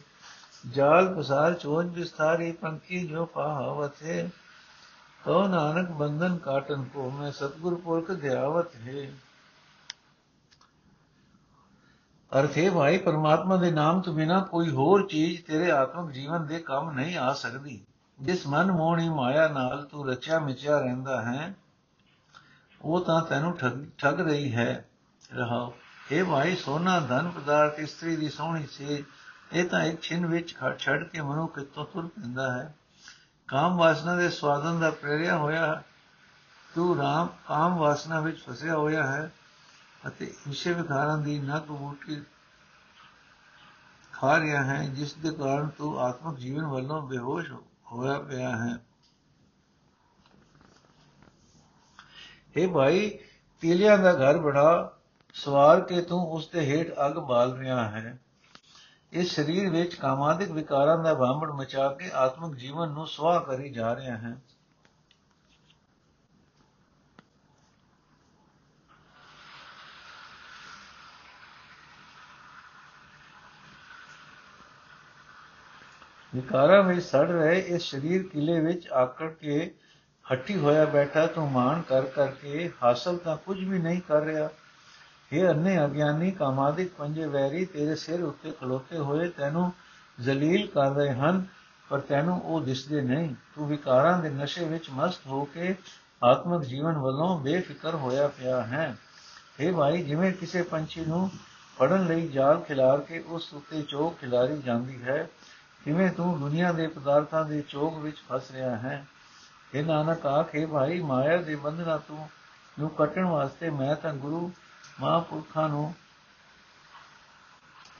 [0.70, 4.30] ਜਾਲ ਪਸਾਰ ਚੋਨ ਵਿਸਤਾਰੀ ਪੰਖੀ ਜੋ ਪਾਵਤ ਹੈ।
[5.24, 9.12] ਤੋ ਨਾਨਕ ਬੰਧਨ ਕਾਟਨ ਕੋ ਮੈਂ ਸਤਗੁਰ ਪੁਰਖ ਦਿਆਵਤ ਹੈ।
[12.32, 16.58] ਅਰਥ ਹੈ ਭਾਈ, ਪਰਮਾਤਮਾ ਦੇ ਨਾਮ ਤੋਂ ਬਿਨਾ ਕੋਈ ਹੋਰ ਚੀਜ਼ ਤੇਰੇ ਆਤਮਿਕ ਜੀਵਨ ਦੇ
[16.58, 17.80] ਕੰਮ ਨਹੀਂ ਆ ਸਕਦੀ।
[18.18, 21.54] ਜਿਸ ਮਨ ਮੋਹਣੀ ਮਾਇਆ ਨਾਲ ਤੂੰ ਰਚਿਆ ਮਿਚਿਆ ਰਹਿੰਦਾ ਹੈ,
[22.82, 23.56] ਉਹ ਤਾਂ ਤੈਨੂੰ
[23.98, 24.88] ਠੱਗ ਰਹੀ ਹੈ।
[25.34, 25.72] ਰਹਾਓ।
[26.10, 29.04] ਇਹ ਭਾਈ ਸੋਨਾ ਧਨ ਪਦਾਰਥ ਇਸਤਰੀ ਦੀ ਸੋਹਣੀ ਸੀ।
[29.52, 32.74] ਇਹ ਤਾਂ ਇੱਕ ਛਿਨ ਵਿੱਚ ਛੱਡ ਕੇ ਮਨੁ ਕਿਤੋਂ ਤੁਰ ਪੈਂਦਾ ਹੈ।
[33.48, 35.82] ਕਾਮ ਵਾਸਨਾ ਦੇ ਸਵਾਦਨ ਦਾ ਪ੍ਰੇਰਿਆ ਹੋਇਆ
[36.74, 39.32] ਤੂੰ ਰਾਮ, ਕਾਮ ਵਾਸਨਾ ਵਿੱਚ ਫਸਿਆ ਹੋਇਆ ਹੈ
[40.06, 42.22] ਅਤੇ ਇਸੇ ਵਿਕਾਰਾਂ ਦੀ ਨਗ ਬੂਟੀ
[44.12, 47.52] ਖਾ ਰਿਹਾ ਹੈ, ਜਿਸ ਦੇ ਕਾਰਨ ਤੂੰ ਆਤਮਿਕ ਜੀਵਨ ਵੱਲੋਂ ਬੇਹੋਸ਼
[47.92, 48.78] ਹੋਇਆ ਪਿਆ ਹੈ।
[52.56, 53.18] ਇਹ ਭਾਈ,
[53.60, 54.98] ਤੀਲਿਆਂ ਦਾ ਘਰ ਬੜਾ
[55.34, 58.18] ਸਵਾਰ ਕੇ ਤੂੰ ਉਸ ਦੇ ਹੇਠ ਅੱਗ ਬਾਲ ਰਿਹਾ ਹੈ।
[59.12, 63.96] ਇਸ ਸਰੀਰ ਵਿੱਚ ਕਾਮਾਦਿਕ ਵਿਕਾਰਾਂ ਦਾ ਬਾਂਬੜ ਮਚਾ ਕੇ ਆਤਮਿਕ ਜੀਵਨ ਨੂੰ ਸਵਾਹ ਕਰੀ ਜਾ
[63.96, 64.36] ਰਿਹਾ ਹੈ।
[76.34, 79.74] ਵਿਕਾਰਾਂ ਵਿੱਚ ਸੜ ਰਹੇ ਇਸ ਸਰੀਰ ਕਿਲੇ ਵਿੱਚ ਆਕੜ ਕੇ
[80.32, 84.48] ਹੱਟੀ ਹੋਇਆ ਬੈਠਾ ਤੂੰ ਮਾਨ ਕਰ ਕਰਕੇ ਹਾਸਲ ਤਾਂ ਕੁਝ ਵੀ ਨਹੀਂ ਕਰ ਰਿਹਾ।
[85.32, 89.72] ਇਹ ਅੰਨੇ ਅਗਿਆਨੀ ਕਾਮਾਦਿਕ ਪੰਜੇ ਵੈਰੀ, ਤੇਰੇ ਸਿਰ ਉੱਤੇ ਖਲੋਤੇ ਹੋਏ ਤੈਨੂੰ
[90.20, 91.46] ਜ਼ਲੀਲ ਕਰ ਰਹੇ ਹਨ,
[91.88, 95.74] ਪਰ ਤੈਨੂੰ ਉਹ ਦਿਸਦੇ ਨਹੀਂ। ਤੂੰ ਵਿਕਾਰਾਂ ਦੇ ਨਸ਼ੇ ਵਿੱਚ ਮਸਤ ਹੋ ਕੇ
[96.24, 98.96] ਆਤਮਿਕ ਜੀਵਨ ਵੱਲੋਂ ਬੇਫਿਕਰ ਹੋਇਆ ਪਿਆ ਹੈ।
[99.60, 101.30] ਇਹ ਭਾਈ, ਜਿਵੇਂ ਕਿਸੇ ਪੰਛੀ ਨੂੰ
[101.78, 105.28] ਫੜਨ ਲਈ ਜਾਲ ਖਿਲਾਰ ਕੇ ਉਸ ਉੱਤੇ ਚੋਕ ਖਿਲਾਰੀ ਜਾਂਦੀ ਹੈ
[105.84, 109.06] ਕਿਵੇਂ ਤੂੰ ਦੁਨੀਆ ਦੇ ਪਦਾਰਥਾਂ ਦੇ ਚੋਗ ਵਿੱਚ ਫਸ ਰਿਹਾ ਹੈ।
[109.74, 112.28] ਇਹ ਨਾਨਕ ਆਖੇ ਭਾਈ, ਮਾਇਆ ਦੇ ਬੰਧਨਾਂ ਤੋਂ
[112.80, 114.52] ਨੂੰ ਕੱਟਣ ਵਾਸਤੇ ਮੈਂ ਤਾਂ ਗੁਰੂ
[115.00, 115.94] ਮਹਾਂਪੁਰਖਾਂ ਨੂੰ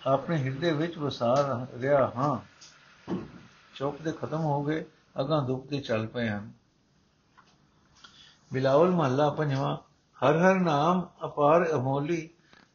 [0.07, 2.39] ਆਪਣੇ ਹਿਰਦੇ ਵਿੱਚ ਵਸਾ ਰਿਹਾ ਹਾਂ।
[3.75, 4.85] ਚੌਕ ਦੇ ਖਤਮ ਹੋ ਗਏ,
[5.21, 6.53] ਅਗਾਂ ਦੁੱਖ ਦੇ ਚੱਲ ਪਏ ਹਨ।
[8.53, 9.77] ਬਿਲਾਵਲ ਮਹੱਲਾ ਪੰਜਵਾਂ,
[10.21, 12.29] ਹਰ ਹਰ ਨਾਮ ਅਪਾਰ ਅਮੋਲੀ,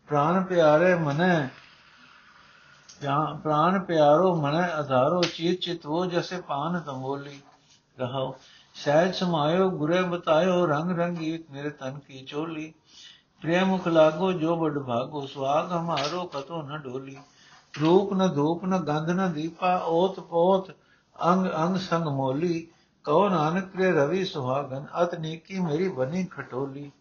[0.07, 1.47] ਪ੍ਰਾਨ ਪਿਆਰੇ ਮਨੈ,
[3.01, 7.41] ਜਾਂ ਪ੍ਰਾਨ ਪਿਆਰੋ ਮਨੈ ਆਧਾਰੋ ਚੀਤ ਚਿਤ ਹੋ ਜੈਸੇ ਪਾਨ ਤਮੋਲੀ।
[7.99, 8.35] ਰਹਾਓ,
[8.73, 12.73] ਸਹਿਜ ਸਮਾਇਓ, ਗੁਰੇ ਬਤਾਇਓ, ਰੰਗ ਰੰਗੀ ਮੇਰੇ ਤਨ ਕੀ ਚੋਲੀ।
[13.41, 17.17] ਪ੍ਰੇਮ ਮੁਖ ਲਾਗੋ ਜੋ ਬੜ ਭਾਗੋ ਸਵਾਗ ਹਮਾਰੋ ਕਤੋ ਨ ਢੋਲੀ
[17.81, 20.71] ਰੂਪ ਨ ਧੂਪ ਨ ਗੰਧ ਨ ਦੀਪਾ, ਓਤ ਪੋਤ
[21.31, 22.67] ਅੰਗ ਅੰਗ ਸੰਗ ਮੋਲੀ।
[23.03, 26.91] ਕਉ ਨਾਨਕ ਪ੍ਰੇ ਰਵੀ ਸੁਹਾਗਨ, ਅਤ ਨੀਕੀ ਮੇਰੀ ਬਨੀ ਖਟੋਲੀ।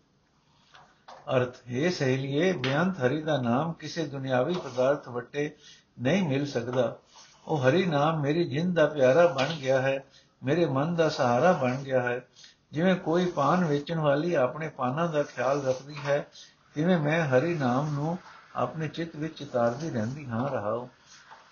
[1.36, 5.50] ਅਰਥ, ਹੈ ਸਹੇਲੀਏ, ਬਿਆੰਤ ਹਰੀ ਦਾ ਨਾਮ ਕਿਸੇ ਦੁਨਿਆਵੀ ਪਦਾਰਥ ਵਟੇ
[6.00, 6.96] ਨਹੀਂ ਮਿਲ ਸਕਦਾ।
[7.46, 10.04] ਉਹ ਹਰੀ ਨਾਮ ਮੇਰੀ ਜਿੰਦ ਦਾ ਪਿਆਰਾ ਬਣ ਗਿਆ ਹੈ,
[10.42, 12.28] ਮੇਰੇ ਮਨ ਦਾ ਸਹਾਰਾ ਬਣ ਗਿਆ ਹੈ।
[12.76, 16.26] ਜਿਵੇਂ ਕੋਈ ਪਾਨ ਵੇਚਣ ਵਾਲੀ ਆਪਣੇ ਪਾਨਾਂ ਦਾ ਖਿਆਲ ਰੱਖਦੀ ਹੈ
[16.74, 18.18] ਤਿਵੇਂ ਮੈਂ ਹਰੀ ਨਾਮ ਨੂੰ
[18.56, 20.88] ਆਪਣੇ ਚਿੱਤ ਵਿੱਚ ਚਿਤਾਰਦੀ ਰਹਿੰਦੀ ਹਾਂ, ਰਹਾਉ।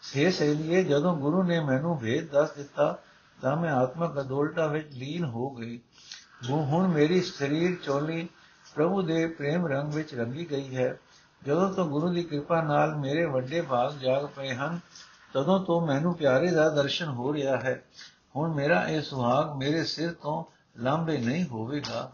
[0.02, 2.98] ਸੇ ਸੇਲੀਏ, ਜਦੋਂ ਗੁਰੂ ਨੇ ਮੈਨੂੰ ਭੇਦ ਦੱਸ ਦਿੱਤਾ,
[3.42, 5.80] ਤਾਂ ਮੈਂ ਆਤਮਕ ਅਦੋਲਟਾ ਵਿੱਚ ਲੀਨ ਹੋ ਗਈ।
[6.50, 8.28] ਉਹ ਹੁਣ ਮੇਰੀ ਸਰੀਰ ਚੋਲੀ
[8.74, 10.98] ਪ੍ਰਭੂ ਦੇ ਪ੍ਰੇਮ ਰੰਗ ਵਿੱਚ ਰੰਗੀ ਗਈ ਹੈ।
[11.46, 14.80] ਜਦੋਂ ਤੋਂ ਗੁਰੂ ਦੀ ਕਿਰਪਾ ਨਾਲ ਮੇਰੇ ਵੱਡੇ ਭਾਗ ਜਾਗ ਪਏ ਹਨ,
[15.32, 17.84] ਤਦੋਂ ਤੋਂ ਮੈਨੂੰ ਪਿਆਰੇ ਦਾ ਦਰਸ਼ਨ ਹੋ ਰਿਹਾ ਹੈ।
[18.36, 22.12] ਹੁਣ ਮੇਰਾ ਇਹ ਸੁਹਾਗ ਮੇਰੇ ਸਿਰ ਤੋਂ ਲਾਂਬੇ ਨਹੀਂ ਹੋਵੇਗਾ।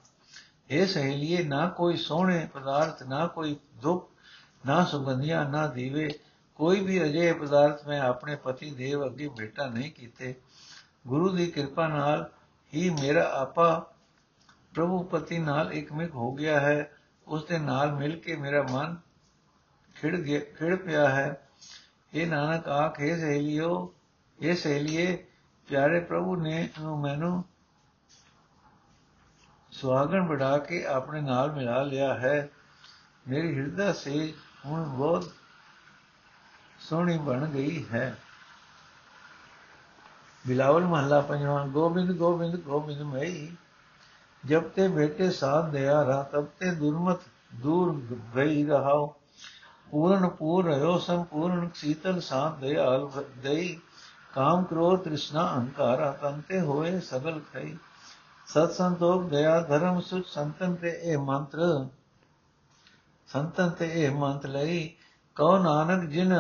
[0.70, 4.10] ਇਹ ਸਹੇਲੀਏ ਨਾ ਕੋਈ ਸੋਹਣੇ ਪਦਾਰਥ, ਨਾ ਕੋਈ ਦੁੱਖ,
[4.66, 6.10] ਨਾ ਸੁਗੰਧੀਆਂ ਨਾ ਦੀਵੇ।
[6.54, 10.34] ਕੋਈ ਵੀ ਅਜੇ ਪਦਾਰਥ ਮੈਂ ਆਪਣੇ ਪਤੀ ਦੇਵ ਅੱਗੇ ਭੇਟਾ ਨਹੀਂ ਕੀਤੇ।
[11.06, 12.30] ਗੁਰੂ ਦੀ ਕਿਰਪਾ ਨਾਲ
[12.74, 13.92] ਹੀ ਮੇਰਾ ਆਪਾ
[14.74, 16.92] ਪ੍ਰਭੂ ਪਤੀ ਨਾਲ ਇਕਮਿਕ ਹੋ ਗਿਆ ਹੈ।
[17.26, 18.96] ਉਸ ਦੇ ਨਾਲ ਮਿਲ ਕੇ ਮੇਰਾ ਮਨ
[19.94, 21.48] ਖਿੜ ਗਿਆ, ਖਿੜ ਪਿਆ ਹੈ।
[22.14, 23.94] ਇਹ ਨਾਨਕ ਆਖੇ, ਸਹੇਲਿਓ
[24.40, 25.26] ਇਹ ਸਹੇਲੀਏ,
[25.68, 27.44] ਪਿਆਰੇ ਪ੍ਰਭੂ ਨੇ ਨੂੰ ਮੈਨੂੰ
[29.80, 32.48] ਸੁਹਾਗਣ ਬੜਾ ਕੇ ਆਪਣੇ ਨਾਲ ਮਿਲਾ ਲਿਆ ਹੈ।
[33.28, 34.34] ਮੇਰੀ ਹਿਰਦਾ ਸੇ
[34.66, 35.30] ਹੁਣ ਬਹੁਤ
[36.80, 38.16] ਸੋਹਣੀ ਬਣ ਗਈ ਹੈ।
[40.46, 43.56] ਬਿਲਾਵਲ ਮਹੱਲਾ ਪੰਜਵਾਂ, ਗੋਬਿੰਦ ਗੋਬਿੰਦ ਗੋਬਿੰਦ ਮਈ।
[44.46, 47.20] ਜਬ ਤੇ ਬੇਟੇ ਸਾਥ ਦਿਆ ਰਾ ਤਬ ਤੇ ਦੁਰਮਤ
[47.54, 47.94] ਦੂਰ
[48.36, 49.06] ਗਈ ਰਹਾਓ
[49.90, 53.80] ਪੂਰਨ ਪੂਰ ਰਯੋ ਸੰਪੂਰਨ ਸੀਤਲ ਸਾਥ ਦਇਆਲ ਦਈ।
[54.34, 57.76] ਕਾਮ ਕ੍ਰੋਧ ਤ੍ਰਿਸ਼ਨਾ ਅਹੰਕਾਰ ਤੰਤੇ ਹੋਏ ਸਗਲ ਖਈ।
[58.50, 61.60] ਸਤ ਸੰਤੋਖ ਦਇਆ ਧਰਮ ਸੁਚ ਸੰਤਨ ਤੇ ਇਹ ਮੰਤਰ
[63.28, 64.88] ਸੰਤਨ ਤੇ ਇਹ ਮੰਤ ਲਈ
[65.36, 66.34] ਕਉ ਨਾਨਕ ਜਿਨ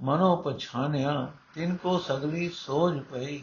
[0.00, 1.14] ਮਨੋ ਪਛਾਨਿਆ
[1.54, 3.40] ਤਿਨ ਕੋ ਸਗਲੀ ਸੋਝ ਪਈ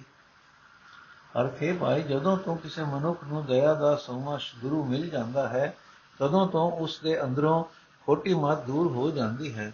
[1.40, 5.74] ਅਰਥੇ ਭਾਈ ਜਦੋਂ ਤੋਂ ਕਿਸੇ ਮਨੁੱਖ ਨੂੰ ਦਇਆ ਦਾ ਸੋਮਾ ਗੁਰੂ ਮਿਲ ਜਾਂਦਾ ਹੈ
[6.20, 7.64] ਤਦੋਂ ਤੋਂ ਉਸ ਦੇ ਅੰਦਰੋਂ
[8.08, 9.72] ਖੋਟੀ ਮਤ ਦੂਰ ਹੋ ਜਾਂਦੀ ਹੈ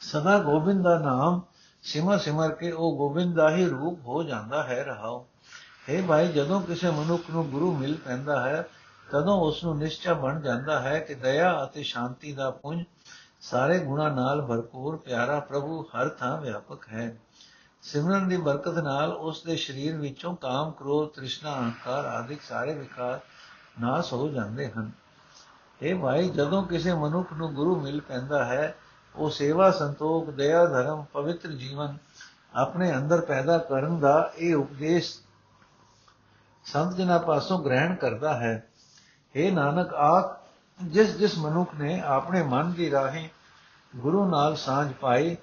[0.00, 1.40] ਸਦਾ ਗੋਬਿੰਦ ਦਾ ਨਾਮ
[1.84, 5.24] ਸਿਮਰ ਸਿਮਰ ਕੇ ਉਹ ਗੋਬਿੰਦ ਦਾ ਹੀ ਰੂਪ ਹੋ ਜਾਂਦਾ ਹੈ ਰਹਾਓ
[5.88, 8.68] ਹੈ ਭਾਈ ਜਦੋਂ ਕਿਸੇ ਮਨੁੱਖ ਨੂੰ ਗੁਰੂ ਮਿਲ ਪੈਂਦਾ ਹੈ
[9.12, 12.84] ਤਦੋਂ ਉਸ ਨੂੰ ਨਿਸ਼ਚੈ ਬਣ ਜਾਂਦਾ ਹੈ ਕਿ ਦਇਆ ਅਤੇ ਸ਼ਾਂਤੀ ਦਾ ਪੁੰਜ
[13.40, 17.16] ਸਾਰੇ ਗੁਣਾ ਨਾਲ ਭਰਪੂਰ ਪਿਆਰਾ ਪ੍ਰਭੂ ਹਰ ਥਾਂ ਵਿਆਪਕ ਹੈ।
[17.82, 23.20] ਸਿਮਰਨ ਦੀ ਬਰਕਤ ਨਾਲ ਉਸ ਦੇ ਸਰੀਰ ਵਿੱਚੋਂ ਕਾਮ, ਕ੍ਰੋਧ, ਤ੍ਰਿਸ਼ਨਾ, ਅਹੰਕਾਰ ਆਦਿਕ ਸਾਰੇ ਵਿਕਾਰ
[23.80, 24.90] ਨਾਸ ਹੋ ਜਾਂਦੇ ਹਨ।
[25.82, 28.74] ਇਹ ਭਾਈ ਜਦੋਂ ਕਿਸੇ ਮਨੁੱਖ ਨੂੰ ਗੁਰੂ ਮਿਲ ਪੈਂਦਾ ਹੈ
[29.16, 31.96] ਉਹ ਸੇਵਾ ਸੰਤੋਖ ਦਇਆ ਧਰਮ ਪਵਿੱਤਰ ਜੀਵਨ
[32.54, 35.18] ਆਪਣੇ ਅੰਦਰ ਪੈਦਾ ਕਰਨ ਦਾ ਇਹ ਉਪਦੇਸ਼
[36.72, 38.68] ਸੰਤ ਜਨਾਂ ਪਾਸੋਂ ਗ੍ਰਹਿਣ ਕਰਦਾ ਹੈ
[39.36, 40.40] हे ਨਾਨਕ ਆਖ
[40.82, 43.28] ਜਿਸ ਜਿਸ ਮਨੁੱਖ ਨੇ ਆਪਣੇ ਮਨ ਦੀ ਰਾਹੀਂ
[43.96, 45.36] ਗੁਰੂ ਨਾਲ ਸਾਂਝ ਪਾਈ,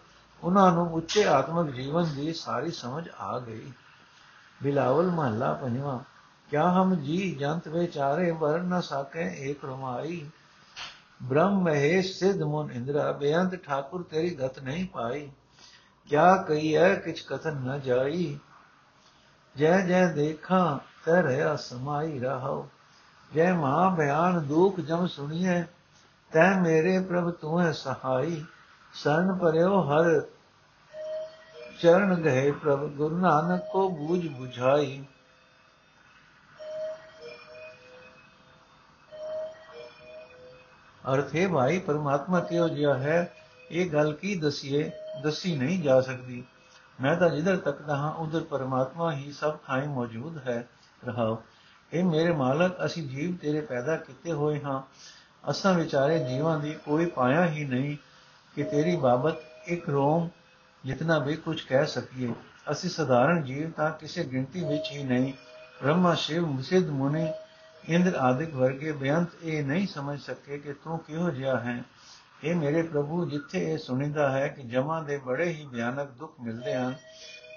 [0.43, 3.71] ਉਹਨਾਂ ਨੂੰ ਉੱਚੇ ਆਤਮਿਕ ਜੀਵਨ ਦੀ ਸਾਰੀ ਸਮਝ ਆ ਗਈ।
[4.63, 5.99] ਬਿਲਾਵਲ ਮਹੱਲਾ ਪੰਜਵਾਂ,
[6.49, 10.29] ਕਿਆ ਹਮ ਜੀ ਜੰਤ ਵਿਚਾਰੇ ਵਰ ਨ ਸਕੇ ਏਕ ਰਮਾਈ।
[11.23, 15.31] ਬ੍ਰਹਮ ਮਹੇਸ਼ ਸਿਧ ਮੁਨ ਇੰਦਰਾ, ਬੇਅੰਤ ਠਾਕੁਰ ਤੇਰੀ ਗਤ ਨਹੀਂ ਪਾਈ।
[16.09, 18.39] ਕਿਆ ਕਹੀਐ ਕਿਛ ਕਥਨ ਨ ਜਾਈ।
[19.57, 22.67] ਜੈ ਜੈ ਦੇਖਾਂ ਤੈ ਰਹਾ। ਸਮਾਈ ਰਹਾਉ
[23.33, 25.63] ਜੈ ਮਹਾ ਬਿਆਨ ਦੁਖ ਜਮ ਸੁਣੀਐ,
[26.31, 28.45] ਤੈ ਮੇਰੇ ਪ੍ਰਭ ਤੂੰ ਹੈ ਸਹਾਈ।
[28.93, 30.21] ਸਰਨ ਪਰਿਓ ਹਰ
[31.81, 35.05] ਚਰਨ ਗਏ ਪ੍ਰਭ, ਗੁਰੂ ਨਾਨਕ ਕੋ ਬੂਝ 부ਝਾਈ
[41.13, 43.33] ਅਰਥ ਹੈ ਭਾਈ, ਪਰਮਾਤਮਾ ਕਿਉ ਜਿਹਾ ਹੈ?
[43.71, 44.91] ਇਹ ਗੱਲ ਕੀ ਦਸੀਏ?
[45.23, 46.43] ਦਸੀ ਨਹੀਂ ਜਾ ਸਕਦੀ।
[47.01, 50.67] ਮੈਂ ਤਾਂ ਜਿੱਧਰ ਤੱਕਦਾ ਹਾਂ ਉਧਰ ਪਰਮਾਤਮਾ ਹੀ ਸਭ ਥਾਂ ਮੌਜੂਦ ਹੈ।
[51.07, 51.43] ਰਹਾਓ।
[51.93, 54.81] ਇਹ ਮੇਰੇ ਮਾਲਕ, ਅਸੀਂ ਜੀਵ ਤੇਰੇ ਪੈਦਾ ਕੀਤੇ ਹੋਏ ਹਾਂ।
[55.49, 57.97] ਅਸਾਂ ਵਿਚਾਰੇ ਜੀਵਾਂ ਦੀ ਕੋਈ ਪਾਇਆ ਹੀ ਨਹੀਂ
[58.55, 60.29] ਕਿ ਤੇਰੀ ਬਾਬਤ ਇੱਕ ਰੋਮ
[60.85, 62.33] ਜਿਤਨਾ ਵੀ ਕੁਝ ਕਹਿ ਸਕੀਏ।
[62.71, 65.33] ਅਸੀਂ ਸਧਾਰਨ ਜੀਵ ਤਾਂ ਕਿਸੇ ਗਿਣਤੀ ਵਿੱਚ ਹੀ ਨਹੀਂ।
[65.83, 67.33] ਬ੍ਰਹਮਾ, ਸ਼ਿਵ ਮੁਸਿਦ ਮੁਨੀ,
[67.85, 71.83] ਇੰਦਰ ਆਦਿਕ ਵਰਗੇ ਬੇਅੰਤ ਇਹ ਨਹੀਂ ਸਮਝ ਸਕੇ ਕਿ ਤੂੰ ਕਿਹੋ ਜਿਹਾ ਹੈ।
[72.43, 76.73] ਇਹ ਮੇਰੇ ਪ੍ਰਭੂ, ਜਿੱਥੇ ਇਹ ਸੁਣੀਦਾ ਹੈ ਕਿ ਜਮਾਂ ਦੇ ਬੜੇ ਹੀ ਭਿਆਨਕ ਦੁੱਖ ਮਿਲਦੇ
[76.73, 76.95] ਹਨ,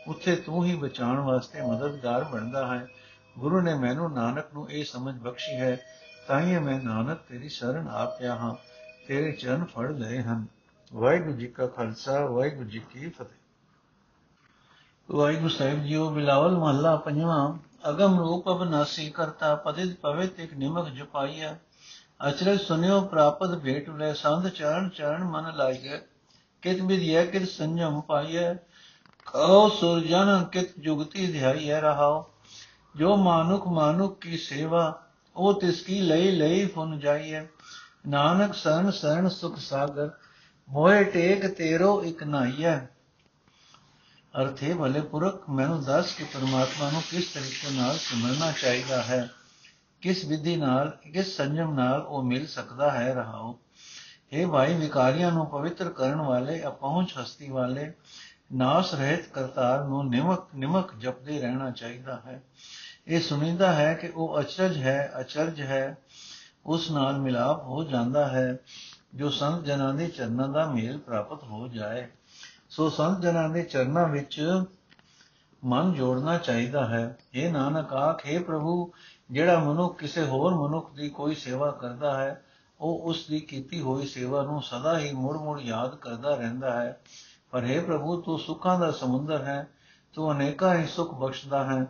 [0.09, 2.87] ਉੱਥੇ ਤੂੰ ਹੀ ਬਚਾਉਣ ਵਾਸਤੇ ਮਦਦਗਾਰ ਬਣਦਾ ਹੈ।
[3.39, 5.87] ਗੁਰੂ ਨੇ ਮੈਨੂੰ ਨਾਨਕ ਨੂੰ ਇਹ ਸਮਝ ਬਖਸ਼ੀ ਹੈ
[6.29, 8.55] ਤਾਂ ਹੀ ਮੈਂ ਨਾਨਕ ਤੇਰੀ ਸ਼ਰਨ ਆ ਪਿਆ ਹਾਂ,
[9.09, 10.47] ਤੇਰੇ ਚਰਨ ਫੜ ਲਏ ਹਨ।
[10.95, 17.59] ਵਾਹਿਗੁਰੂ ਜੀ ਕਾ ਖਾਲਸਾ, ਵਾਹਿਗੁਰੂ ਜੀ ਕੀ ਫਤਿਹ। ਵਾਹਿਗੁਰੂ ਸਾਹਿਬ ਜੀਓ, ਬਿਲਾਵਲ ਮਹੱਲਾ ਪੰਜਵਾਂ,
[17.91, 21.57] ਅਗਮ ਰੂਪ ਅਬਨਾਸੀ ਕਰਤਾ, ਪਦਿਤ ਪਵਿਤ ਇੱਕ ਨਿਮਕ ਜਪਾਈਆ
[22.29, 26.01] ਅਚਰਜ ਸੁਨਿਓ ਪ੍ਰਾਪਤ ਭੇਟ ਲੈ, ਸੰਧ ਚਰਨ ਚਰਨ ਮਨ ਲਾਈਏ
[26.63, 28.55] ਕਿਤ ਵਿਦਿਆ ਕਿਤ ਸੰਜਮ ਪਾਈਐ।
[29.27, 32.31] ਕਹੋ ਸੁਰਜਨ ਕਿਤ ਜੁਗਤੀ ਧਿਆਈਐ ਰਹਾਓ
[32.99, 35.03] ਜੋ ਮਾਨੁਖ ਮਾਨੁਖ ਕੀ ਸੇਵਾ,
[35.37, 37.43] ਉਹ ਤਿਸ ਕੀ ਲਈ ਲਈ ਫੁਨ ਜਾਈਐ।
[38.07, 40.11] ਨਾਨਕ ਸਰਨ ਸਰਨ ਸੁਖ ਸਾਗਰ
[40.69, 42.79] ਮੋਏ ਟੇਕ ਤੇਰੋ ਇਕ ਨਾਈਐ।
[44.43, 49.31] ਅਰਥੇ ਭਲੇ ਪੁਰਖ, ਮੈਨੂੰ ਦੱਸ ਕਿ ਪਰਮਾਤਮਾ ਨੂੰ ਕਿਸ ਤਰੀਕੇ ਨਾਲ ਸਿਮਰਨਾ ਚਾਹੀਦਾ ਹੈ?
[50.01, 53.59] ਕਿਸ ਵਿਧੀ ਨਾਲ, ਕਿਸ ਸੰਜਮ ਨਾਲ ਉਹ ਮਿਲ ਸਕਦਾ ਹੈ ਰਹਾਓ
[54.33, 57.93] ਇਹ ਭਾਈ ਵਿਕਾਰੀਆਂ ਨੂੰ ਪਵਿੱਤਰ ਕਰਨ ਵਾਲੇ, ਅਪਹੁੰਚ ਹਸਤੀ ਵਾਲੇ,
[58.53, 62.43] ਨਾਸ ਰਹਿਤ ਕਰਤਾਰ ਨੂੰ ਨਿਮਕ ਨਿਮਕ ਜਪਦੇ ਰਹਿਣਾ ਚਾਹੀਦਾ ਹੈ।
[63.09, 65.99] ਇਹ ਸੁਣੀਦਾ ਹੈ ਕਿ ਉਹ ਅਚਰਜ ਹੈ ਅਚਰਜ ਹੈ,
[66.67, 68.59] ਉਸ ਨਾਲ ਮਿਲਾਪ ਹੋ ਜਾਂਦਾ ਹੈ,
[69.15, 72.09] ਜੋ ਸੰਤ ਜਨਾਂ ਦੇ ਚਰਨਾਂ ਦਾ ਮੇਲ ਪ੍ਰਾਪਤ ਹੋ ਜਾਏ।
[72.71, 74.63] ਸੋ ਸੰਤ ਜਨਾਂ ਦੇ ਚਰਨਾਂ ਵਿੱਚ
[75.65, 78.93] ਮਨ ਜੋੜਨਾ ਚਾਹੀਦਾ ਹੈ। ਇਹ ਨਾਨਕ ਆਖੇ ਪ੍ਰਭੂ,
[79.31, 82.45] ਜਿਹੜਾ ਮਨੁੱਖ ਕਿਸੇ ਹੋਰ ਮਨੁੱਖ ਦੀ ਕੋਈ ਸੇਵਾ ਕਰਦਾ ਹੈ,
[82.81, 87.01] ਉਹ ਉਸ ਦੀ ਕੀਤੀ ਹੋਈ ਸੇਵਾ ਨੂੰ ਸਦਾ ਹੀ ਮੁੜ-ਮੁੜ ਯਾਦ ਕਰਦਾ ਰਹਿੰਦਾ ਹੈ।
[87.51, 89.69] ਪਰ हे ਪ੍ਰਭੂ, ਤੂੰ ਸੁੱਖਾਂ ਦਾ ਸਮੁੰਦਰ ਹੈ,
[90.13, 91.87] ਤੂੰ ਅਨੇਕਾਂ ਹੀ ਸੁੱਖ ਬਖਸ਼ਦਾ ਹੈ।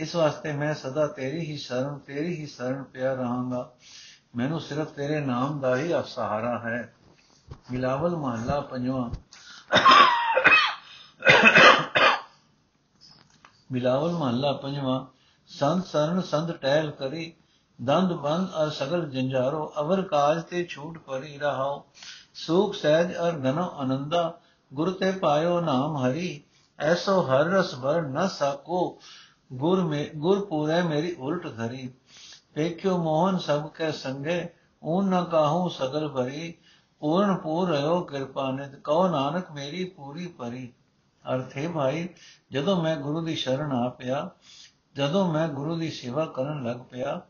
[0.00, 3.72] ਇਸ ਵਾਸਤੇ ਮੈਂ ਸਦਾ ਤੇਰੀ ਹੀ ਸ਼ਰਨ, ਤੇਰੀ ਹੀ ਸ਼ਰਨ ਪਿਆ ਰਹਾਂਗਾ।
[4.36, 6.94] ਮੈਨੂੰ ਸਿਰਫ ਤੇਰੇ ਨਾਮ ਦਾ ਹੀ ਸਹਾਰਾ ਹੈ।
[7.70, 9.10] ਮਿਲਾਵਲ ਮਹੱਲਾ ਪੰਜਵਾਂ।
[13.72, 15.06] ਮਿਲਾਵਲ ਮਹੱਲਾ ਪੰਜਵਾਂ।
[15.46, 17.34] ਸੰਤ ਸਰਨ, ਸੰਤ ਟਹਿਲ ਕਰੀ,
[17.82, 21.84] ਦੰਦ ਬੰਦ ਅਰ ਸਗਲ ਜੰਜਾਰੋ, ਅਵਰ ਕਾਜ ਤੇ ਛੂਟ ਪਰੀ ਰਹਾਓ।
[22.34, 24.40] ਸੁਖ ਸਹਿਜ ਅਰ ਘਨੋ ਆਨੰਦਾ,
[24.74, 26.44] ਗੁਰ ਤੇ ਪਾਇਓ ਨਾਮ ਹਰੀ,
[26.78, 28.98] ਐਸੋ ਹਰ ਰਸ ਭਰ ਨ ਸਕੋ।
[29.52, 31.90] ਗੁਰ ਮੇ, ਗੁਰ ਪੂਰੇ ਮੇਰੀ ਉਲਟ ਧਰੀ।
[32.54, 34.48] ਪੇਖਿਓ ਮੋਹਨ ਸਭ ਕੈ ਸੰਗੇ,
[34.84, 36.54] ਊਨ ਨ ਕਾਹੂ ਸਗਲ ਭਰੀ।
[37.00, 40.72] ਪੂਰਨ ਪੂਰ ਰਿਓ ਕਿਰਪਾ ਨਿਤ, ਕਉ ਨਾਨਕ ਮੇਰੀ ਪੂਰੀ ਭਰੀ।
[41.34, 42.08] ਅਰਥੇ ਭਾਈ,
[42.50, 44.30] ਜਦੋਂ ਮੈਂ ਗੁਰੂ ਦੀ ਸ਼ਰਨ ਆ ਪਿਆ,
[44.94, 47.20] ਜਦੋਂ ਮੈਂ ਗੁਰੂ ਦੀ ਸੇਵਾ ਕਰਨ ਲੱਗ ਪਿਆ,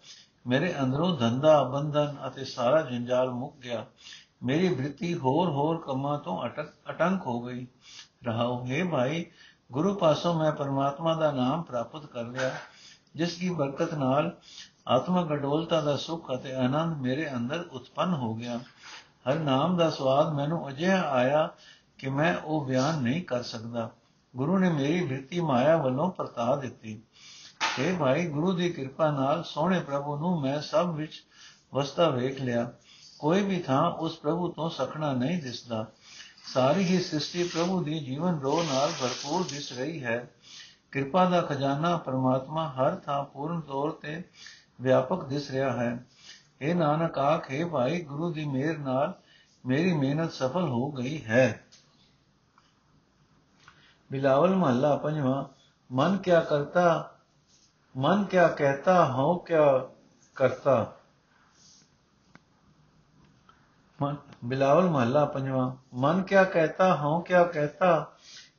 [0.46, 3.86] ਮੇਰੇ ਅੰਦਰੋਂ ਧੰਦਾ, ਬੰਧਨ ਅਤੇ ਸਾਰਾ ਜੰਜਾਲ ਮੁੱਕ ਗਿਆ।
[4.42, 7.66] ਮੇਰੀ ਬ੍ਰਿਤੀ ਹੋਰ ਹੋਰ ਕੰਮਾਂ ਤੋਂ ਅਟਕ, ਅਟੰਕ ਹੋ ਗਈ।
[8.24, 9.26] ਰਹਾਉ ਹੈ ਭਾਈ
[9.72, 12.50] ਗੁਰੂ ਪਾਸੋਂ ਮੈਂ ਪਰਮਾਤਮਾ ਦਾ ਨਾਮ ਪ੍ਰਾਪਤ ਕਰ ਲਿਆ,
[13.16, 14.36] ਜਿਸ ਦੀ ਬਰਕਤ ਨਾਲ
[14.88, 18.58] ਆਤਮਕ ਅਡੋਲਤਾ ਦਾ ਸੁਖ ਅਤੇ ਆਨੰਦ ਮੇਰੇ ਅੰਦਰ ਉਤਪੰਨ ਹੋ ਗਿਆ।
[19.28, 21.50] ਹਰ ਨਾਮ ਦਾ ਸਵਾਦ ਮੈਨੂੰ ਅਜਿਹਾ ਆਇਆ
[21.98, 23.90] ਕਿ ਮੈਂ ਉਹ ਬਿਆਨ ਨਹੀਂ ਕਰ ਸਕਦਾ।
[24.36, 27.02] ਗੁਰੂ ਨੇ ਮੇਰੀ ਬ੍ਰਿਤੀ ਮਾਇਆ ਵੱਲੋਂ ਪਰਤਾ ਦਿੱਤੀ।
[27.76, 31.24] ਤੇ ਭਾਈ, ਗੁਰੂ ਦੀ ਕਿਰਪਾ ਨਾਲ ਸੋਹਣੇ ਪ੍ਰਭੂ ਨੂੰ ਮੈਂ ਸਭ ਵਿੱਚ
[31.74, 32.72] ਵਸਤਾ ਵੇਖ ਲਿਆ।
[33.18, 35.86] ਕੋਈ ਵੀ ਥਾਂ ਉਸ ਪ੍ਰਭੂ ਤੋਂ ਸਖਣਾ ਨਹੀਂ ਦਿਸਦਾ।
[36.44, 40.30] ਸਾਰੀ ਹੀ ਸ੍ਰਿਸ਼ਟੀ ਪ੍ਰਭੂ ਦੀ ਜੀਵਨ ਰੋ ਨਾਲ ਭਰਪੂਰ ਦਿਸ ਰਹੀ ਹੈ।
[40.92, 44.24] ਕਿਰਪਾ ਦਾ ਖਜ਼ਾਨਾ ਪਰਮਾਤਮਾ ਹਰ ਥਾਂ ਪੂਰਨ ਤੌਰ ਤੇ
[44.80, 46.06] ਵਿਆਪਕ ਦਿਸ ਰਿਹਾ ਹੈ।
[46.60, 49.14] ਇਹ ਨਾਨਕ ਆਖੇ ਭਾਈ, ਗੁਰੂ ਦੀ ਮਿਹਰ ਨਾਲ
[49.66, 51.64] ਮੇਰੀ ਮਿਹਨਤ ਸਫਲ ਹੋ ਗਈ ਹੈ।
[54.12, 55.44] ਬਿਲਾਵਲ ਮਹੱਲਾ ਪੰਜਵਾਂ,
[55.92, 57.14] ਮਨ ਕਿਆ ਕਰਤਾ,
[57.96, 59.88] ਮਨ ਕਿਆ ਕਹਤਾ, ਹਉ ਕਿਆ
[60.34, 60.96] ਕਰਤਾ।
[64.02, 68.16] बिलावल महला पंजवा, मन क्या कहता, हूँ क्या कहता,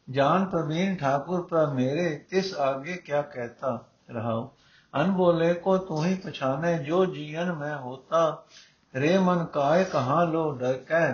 [0.09, 4.51] जान प्रवीण ठाकुर पर मेरे, तिस आगे क्या कहता रहाओ
[4.93, 8.47] अनबोले को तू ही पछाने, जो जीवन में होता,
[8.95, 11.11] रे मन काय कहाँ लो डर कह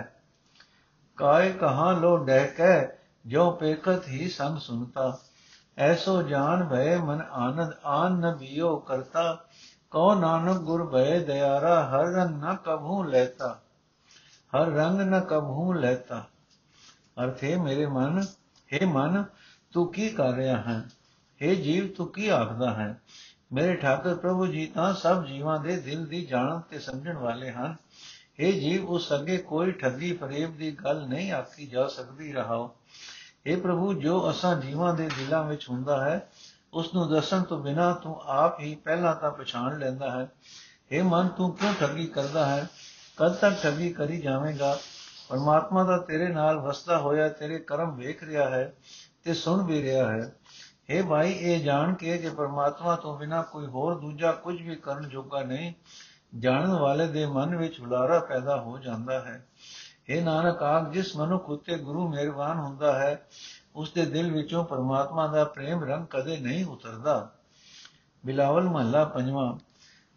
[1.18, 2.88] काय कहाँ लो डह कह
[3.26, 5.22] जो पेकत ही संग सुनता।
[5.78, 9.48] ऐसो जान भय मन आनंद, आन न बियो करता,
[9.90, 13.67] कौ नानक गुर भय दयारा, हर रंग न कभू लेता।
[14.56, 16.26] ਹਰ ਰੰਗ ਨ ਕਬਹੂ ਲੈਤਾ।
[17.24, 18.22] ਅਰਥ ਹੈ ਮੇਰੇ ਮਨ,
[18.72, 19.24] ਹੈ ਮਨ,
[19.72, 20.84] ਤੂੰ ਕੀ ਕਰ ਰਿਹਾ ਹੈ?
[21.42, 23.00] ਹੈ ਜੀਵ, ਤੂੰ ਕੀ ਆਖਦਾ ਹੈ?
[23.52, 27.76] ਮੇਰੇ ਠਾਕੁਰ ਪ੍ਰਭੂ ਜੀ ਤਾਂ ਸਭ ਜੀਵਾਂ ਦੇ ਦਿਲ ਦੀ ਜਾਣਨ ਤੇ ਸਮਝਣ ਵਾਲੇ ਹਨ।
[28.40, 32.76] ਹੈ ਜੀਵ, ਉਸ ਅੱਗੇ ਕੋਈ ਠੱਗੀ ਫਰੇਬ ਦੀ ਗੱਲ ਨਹੀਂ ਆਖੀ ਜਾ ਸਕਦੀ, ਰਹਾਓ।
[33.50, 36.28] हे ਪ੍ਰਭੂ, ਜੋ ਅਸਾਂ ਜੀਵਾਂ ਦੇ ਦਿਲਾਂ ਵਿੱਚ ਹੁੰਦਾ ਹੈ
[36.72, 40.32] ਉਸ ਨੂੰ ਦੱਸਣ ਤੋਂ ਬਿਨਾ ਤੂੰ ਆਪ ਹੀ ਪਹਿਲਾਂ ਤਾਂ ਪਛਾਣ ਲੈਂਦਾ ਹੈ।
[40.96, 42.68] हे ਮਨ, ਤੂੰ ਕਿਉਂ ਠੱਗੀ ਕਰਦਾ ਹੈ?
[43.18, 44.76] ਕਦ ਤੱਕ ਠੱਗੀ ਕਰੀ ਜਾਵੇਂਗਾ
[45.30, 48.72] ਪਰਮਾਤਮਾ ਦਾ ਤੇਰੇ ਨਾਲ ਵਸਦਾ ਹੋਇਆ ਤੇਰੇ ਕਰਮ ਵੇਖ ਰਿਹਾ ਹੈ
[49.24, 50.32] ਤੇ ਸੁਣ ਵੀ ਰਿਹਾ ਹੈ
[50.90, 55.08] हे ਭਾਈ ਇਹ ਜਾਣ ਕੇ ਕਿ ਪਰਮਾਤਮਾ ਤੋਂ ਬਿਨਾ ਕੋਈ ਹੋਰ ਦੂਜਾ ਕੁਝ ਵੀ ਕਰਨ
[55.08, 55.72] ਜੋਗਾ ਨਹੀਂ
[56.34, 59.42] ਜਾਣਨ ਵਾਲੇ ਦੇ ਮਨ ਵਿੱਚ ਹੁਲਾਰਾ ਪੈਦਾ ਹੋ ਜਾਂਦਾ ਹੈ
[60.10, 63.28] हे ਨਾਨਕ ਆਖ ਜਿਸ ਮਨੁੱਖ ਉਤੇ ਗੁਰੂ ਮਿਹਰਬਾਨ ਹੁੰਦਾ ਹੈ
[63.74, 67.18] ਉਸ ਦੇ ਦਿਲ ਵਿੱਚੋਂ ਪਰਮਾਤਮਾ ਦਾ ਪ੍ਰੇਮ ਰੰਗ ਕਦੇ ਨਹੀਂ ਉਤਰਦਾ
[68.24, 69.52] ਬਿਲਾਵਲ ਮਹੱਲਾ ਪੰਜਵਾਂ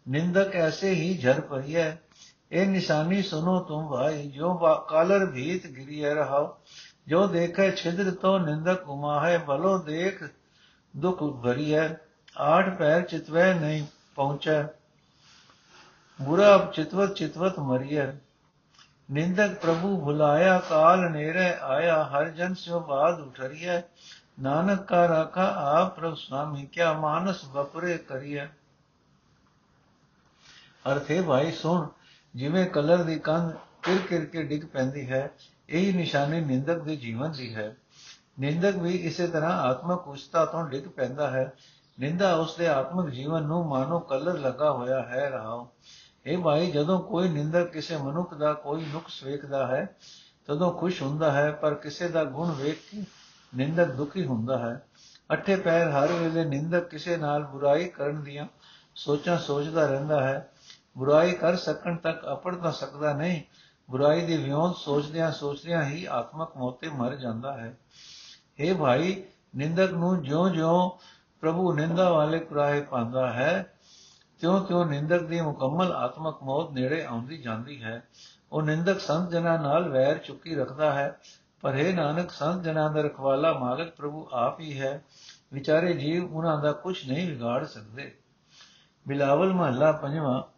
[0.06, 1.90] ਨਿੰਦਕ ਐਸੇ ਹੀ ਝਰ ਪਰਿਐ
[2.52, 4.54] ਇਹ ਨਿਸ਼ਾਨੀ ਸੁਨੋ ਤੁਮ ਭਾਈ, ਜੋ
[4.88, 6.56] ਕਾਲਰ ਭੀਤ ਗਿਰਿਐ ਰਹਾਓ,
[7.08, 10.22] ਜੋ ਦੇਖੈ ਛਿਦਰ ਤੋ ਨਿੰਦਕ ਉਮਾਹੈ, ਭਲੋ ਦੇਖ
[10.94, 11.88] ਦੁਖ ਭਰੀਐ,
[12.36, 13.84] ਆਠ ਪੈਰ ਚਿਤਵੈ ਨਹੀਂ
[14.14, 14.62] ਪਹੁੰਚੈ,
[16.18, 18.06] ਬੁਰਾ ਚਿਤਵਤ ਚਿਤਵਤ ਮਰੀਐ,
[19.08, 23.80] ਨਿੰਦਕ ਪ੍ਰਭੂ ਭੁਲਾਇਆ, ਕਾਲ ਨੇਰੇ ਆਇਆ, ਹਰ ਜਨ ਸਿਓ ਬਾਦ ਉਠਰੀਐ,
[24.40, 28.46] ਨਾਨਕ ਕਾ ਰਾਖਾ ਆਪ ਪ੍ਰਭ ਸੁਆਮੀ, ਕਿਆ ਮਾਨਸ ਵਪਰੇ ਕਰੀਐ।
[30.84, 31.86] ਅਰਥੇ ਭਾਈ, ਸੁਣ
[32.34, 35.30] ਜਿਵੇਂ ਕਲਰ ਦੀ ਕੰਧ ਕਿਰ ਕਿਰ ਕੇ ਡਿੱਗ ਪੈਂਦੀ ਹੈ,
[35.68, 37.76] ਇਹੀ ਨਿਸ਼ਾਨੀ ਨਿੰਦਕ ਦੇ ਜੀਵਨ ਦੀ ਹੈ।
[38.40, 41.52] ਨਿੰਦਕ ਵੀ ਇਸੇ ਤਰ੍ਹਾਂ ਆਤਮਕ ਉਚਤਾ ਤੋਂ ਡਿੱਗ ਪੈਂਦਾ ਹੈ।
[42.00, 45.72] ਨਿੰਦਾ ਉਸ ਦੇ ਆਤਮਿਕ ਜੀਵਨ ਨੂੰ ਮਾਨੋ ਕਲਰ ਲੱਗਾ ਹੋਇਆ ਹੈ ਰਹਾਓ
[46.26, 49.96] ਇਹ ਭਾਈ, ਜਦੋਂ ਕੋਈ ਨਿੰਦਕ ਕਿਸੇ ਮਨੁੱਖ ਦਾ ਕੋਈ ਨੁਕਸ ਵੇਖਦਾ ਹੈ,
[50.46, 53.04] ਤਦੋਂ ਖੁਸ਼ ਹੁੰਦਾ ਹੈ, ਪਰ ਕਿਸੇ ਦਾ ਗੁਣ ਵੇਖ ਕੇ
[53.56, 54.86] ਨਿੰਦਕ ਦੁਖੀ ਹੁੰਦਾ ਹੈ।
[55.32, 58.46] ਅੱਠੇ ਪੈਰ ਹਰ ਵੇਲੇ ਨਿੰਦਕ ਕਿਸੇ ਨਾਲ ਬੁਰਾਈ ਕਰਨ ਦੀਆਂ
[58.94, 60.51] ਸੋਚਾਂ ਸੋਚਦਾ ਰਹਿੰਦਾ ਹੈ।
[60.98, 63.42] ਬੁਰਾਈ ਕਰ ਸਕਣ ਤੱਕ ਅਪੜ ਤਾਂ ਸਕਦਾ ਨਹੀਂ।
[63.90, 67.78] ਬੁਰਾਈ ਦੀ ਵਿਉਂਤ ਸੋਚਦਿਆਂ ਸੋਚਦਿਆਂ ਹੀ ਆਤਮਕ ਮੋਤੇ ਮਰ ਜਾਂਦਾ ਹੈ।
[68.62, 69.22] हे ਭਾਈ,
[69.56, 70.90] ਨਿੰਦਕ ਨੂੰ ਜਿਉਂ-ਜਿਉਂ
[71.40, 73.74] ਪ੍ਰਭੂ ਨਿੰਦਾ ਵਾਲੇ ਕੁਰਾਹੇ ਪਾਉਂਦਾ ਹੈ,
[74.40, 78.02] ਤਿਉਂ-ਤਿਉਂ ਨਿੰਦਕ ਦੀ ਮੁਕੰਮਲ ਆਤਮਕ ਮੌਤ ਨੇੜੇ ਆਉਂਦੀ ਜਾਂਦੀ ਹੈ।
[78.52, 81.20] ਉਹ ਨਿੰਦਕ ਸੰਤ ਜਨਾਂ ਨਾਲ ਵੈਰ ਚੁੱਕੀ ਰੱਖਦਾ ਹੈ।
[81.60, 85.04] ਪਰ ਇਹ ਨਾਨਕ, ਸੰਤ ਜਨਾਂ ਦਾ ਰਖਵਾਲਾ ਮਾਲਕ ਪ੍ਰਭੂ ਆਪ ਹੀ ਹੈ।
[85.52, 88.14] ਵਿਚਾਰੇ ਜੀਵ ਉਹਨਾਂ ਦਾ ਕੁਝ ਨਹੀਂ ਵਿਗਾੜ ਸਕਦੇ।
[89.08, 90.51] ਬਿਲਾਵਲ ਮਹੱਲਾ ਪੰਜਵਾਂ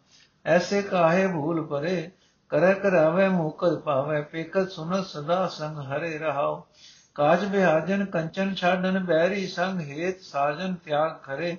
[0.45, 2.11] ਐਸੇ ਕਾਹੇ ਭੂਲ ਪਰੇ?
[2.49, 6.67] ਕਰੈ ਕਰਾਵੇ ਮੂਕਲ ਪਾਵੇ ਪੇਕਤ ਸੁਨਤ ਸਦਾ ਸੰਗ ਹਰੇ ਰਹਾਓ
[7.15, 11.57] ਕਾਜ ਬਿਹਾਜਨ ਕੰਚਨ ਛਾਡਨ ਬੈਰੀ ਸੰਗ ਹੇਤ ਸਾਜਨ ਤਿਆਗ ਕਰੇ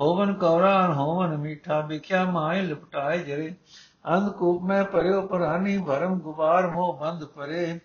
[0.00, 3.54] ਹੋਵਨ ਕੌਰਾਨ ਹੋਵਨ ਮੀਠਾ, ਵਿਖਿਆ ਮਾਇ ਲਪਟਾਏ ਜਰੇ।
[4.14, 7.80] ਅੰਧ ਕੂਪ ਮੈਂ ਪਰਿਓ ਪਰਾਨੀ ਭਰਮ ਗੁਬਾਰ ਮੋਹ ਬੰਦ ਪਰੇ।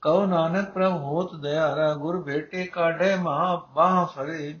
[0.00, 4.60] ਕਉ ਨਾਨਕ ਪ੍ਰਭ ਹੋਤ ਦਇਆਰਾ ਗੁਰ ਭੇਟੇ ਕਾਢੇ ਮਹਾ ਬਾਹ ਫਰੇ।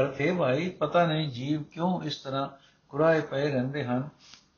[0.00, 2.48] ਅਰਥੇ ਭਾਈ, ਪਤਾ ਨਹੀਂ ਜੀਵ ਕਿਉਂ ਇਸ ਤਰ੍ਹਾਂ
[2.90, 4.08] ਕੁਰਾਏ ਪਏ ਰਹਿੰਦੇ ਹਨ,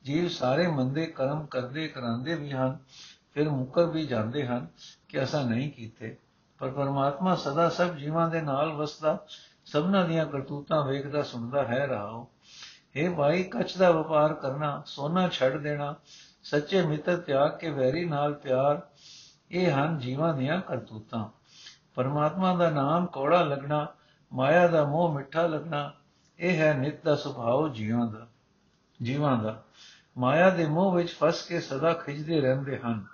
[0.03, 2.77] ਜੀਵ ਸਾਰੇ ਮੰਦੇ ਕਰਮ ਕਰਦੇ ਕਰਾਂਦੇ ਵੀ ਹਨ,
[3.33, 4.67] ਫਿਰ ਮੁਕਰ ਵੀ ਜਾਂਦੇ ਹਨ
[5.09, 6.17] ਕਿ ਅਸਾਂ ਨਹੀਂ ਕੀਤੇ।
[6.59, 9.25] ਪਰ ਪਰਮਾਤਮਾ ਸਦਾ ਸਭ ਜੀਵਾਂ ਦੇ ਨਾਲ ਵਸਦਾ,
[9.65, 12.27] ਸਭਨਾ ਦੀਆਂ ਕਰਤੂਤਾਂ ਵੇਖਦਾ, ਸੁਣਦਾ, ਹੈ ਰਹਾਓ।
[12.97, 15.95] हे ਭਾਈ, ਕੱਚ ਦਾ ਵਪਾਰ ਕਰਨਾ, ਸੋਨਾ ਛੱਡ ਦੇਣਾ,
[16.43, 18.81] ਸੱਚੇ ਮਿੱਤਰ ਤਿਆਗ ਕੇ ਵੈਰੀ ਨਾਲ ਪਿਆਰ,
[19.51, 21.29] ਇਹ ਹਨ ਜੀਵਾਂ ਦੀਆਂ ਕਰਤੂਤਾਂ।
[21.95, 23.87] ਪਰਮਾਤਮਾ ਦਾ ਨਾਮ ਕੋੜਾ ਲੱਗਣਾ,
[24.33, 25.93] ਮਾਇਆ ਦਾ ਮੋਹ ਮਿੱਠਾ ਲੱਗਣਾ
[26.43, 28.27] ਇਹ ਹੈ ਨਿਤ ਦਾ ਸੁਭਾਅ ਜੀਵਾਂ ਦਾ
[29.01, 29.63] ਜੀਵਾਂ ਦਾ।
[30.17, 33.05] ਮਾਇਆ ਦੇ ਮੋਹ ਵਿੱਚ ਫਸ ਕੇ ਸਦਾ ਖਿੱਚਦੇ ਰਹਿੰਦੇ ਹਨ।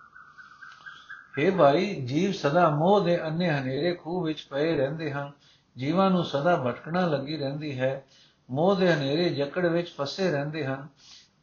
[1.39, 5.31] हे ਭਾਈ, ਜੀਵ ਸਦਾ ਮੋਹ ਦੇ ਅੰਨੇ ਹਨੇਰੇ ਖੂਹ ਵਿੱਚ ਪਏ ਰਹਿੰਦੇ ਹਨ।
[5.77, 8.05] ਜੀਵਾਂ ਨੂੰ ਸਦਾ ਭਟਕਣਾ ਲੱਗੀ ਰਹਿੰਦੀ ਹੈ।
[8.49, 10.87] ਮੋਹ ਦੇ ਹਨੇਰੇ ਜਕੜ ਵਿੱਚ ਫਸੇ ਰਹਿੰਦੇ ਹਨ।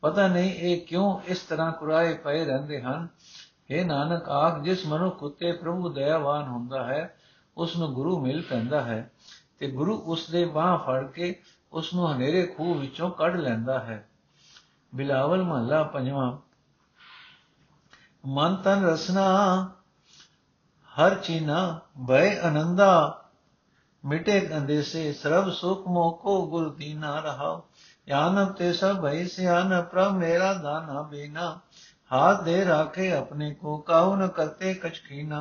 [0.01, 3.09] ਪਤਾ ਨਹੀਂ ਇਹ ਕਿਉਂ ਇਸ ਤਰ੍ਹਾਂ ਕੁਰਾਏ ਪਏ ਰਹਿੰਦੇ ਹਨ।
[3.47, 7.17] हे ਨਾਨਕ, ਆਖ, ਜਿਸ ਮਨੁੱਖ ਉਤੇ ਪ੍ਰਭੂ ਦਇਆਵਾਨ ਹੁੰਦਾ ਹੈ,
[7.57, 9.11] ਉਸ ਨੂੰ ਗੁਰੂ ਮਿਲ ਪੈਂਦਾ ਹੈ
[9.59, 11.41] ਤੇ ਗੁਰੂ ਉਸ ਦੇ ਬਾਹ ਫੜ ਕੇ
[11.74, 14.10] ਉਸ ਨੂੰ ਹਨੇਰੇ ਖੂਹ ਵਿੱਚੋਂ ਕੱਢ ਲੈਂਦਾ ਹੈ
[14.96, 16.38] ਬਿਲਾਵਲ ਮਹੱਲਾ ਪੰਜਵਾਂ
[18.26, 19.26] ਮਨ ਤਨ ਰਸਨਾ
[20.92, 23.18] ਹਰ ਚੀਨਾ ਭੈ ਆਨੰਦਾ
[24.04, 27.62] ਮਿਟੇ ਅੰਦੇਸੇ ਸਰਬ ਸੁਖ ਮੋਕੋ ਗੁਰ ਦੀਨਾ ਰਹਾ
[28.08, 31.62] ਯਾਨਮ ਤੇ ਸਭ ਭੈ ਸਿਆਨ ਪ੍ਰਭ ਮੇਰਾ ਦਾਨਾ ਬੀਨਾ
[32.12, 35.38] हाथ दे राखे अपने को काहू न करते कछ कीना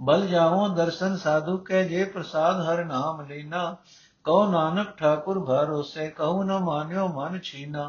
[0.00, 3.60] बल जाओ दर्शन साधु के जे प्रसाद हर नाम लीना
[4.24, 7.88] कहो नानक ठाकुर भरोसे कहू न मान्यो मन छीना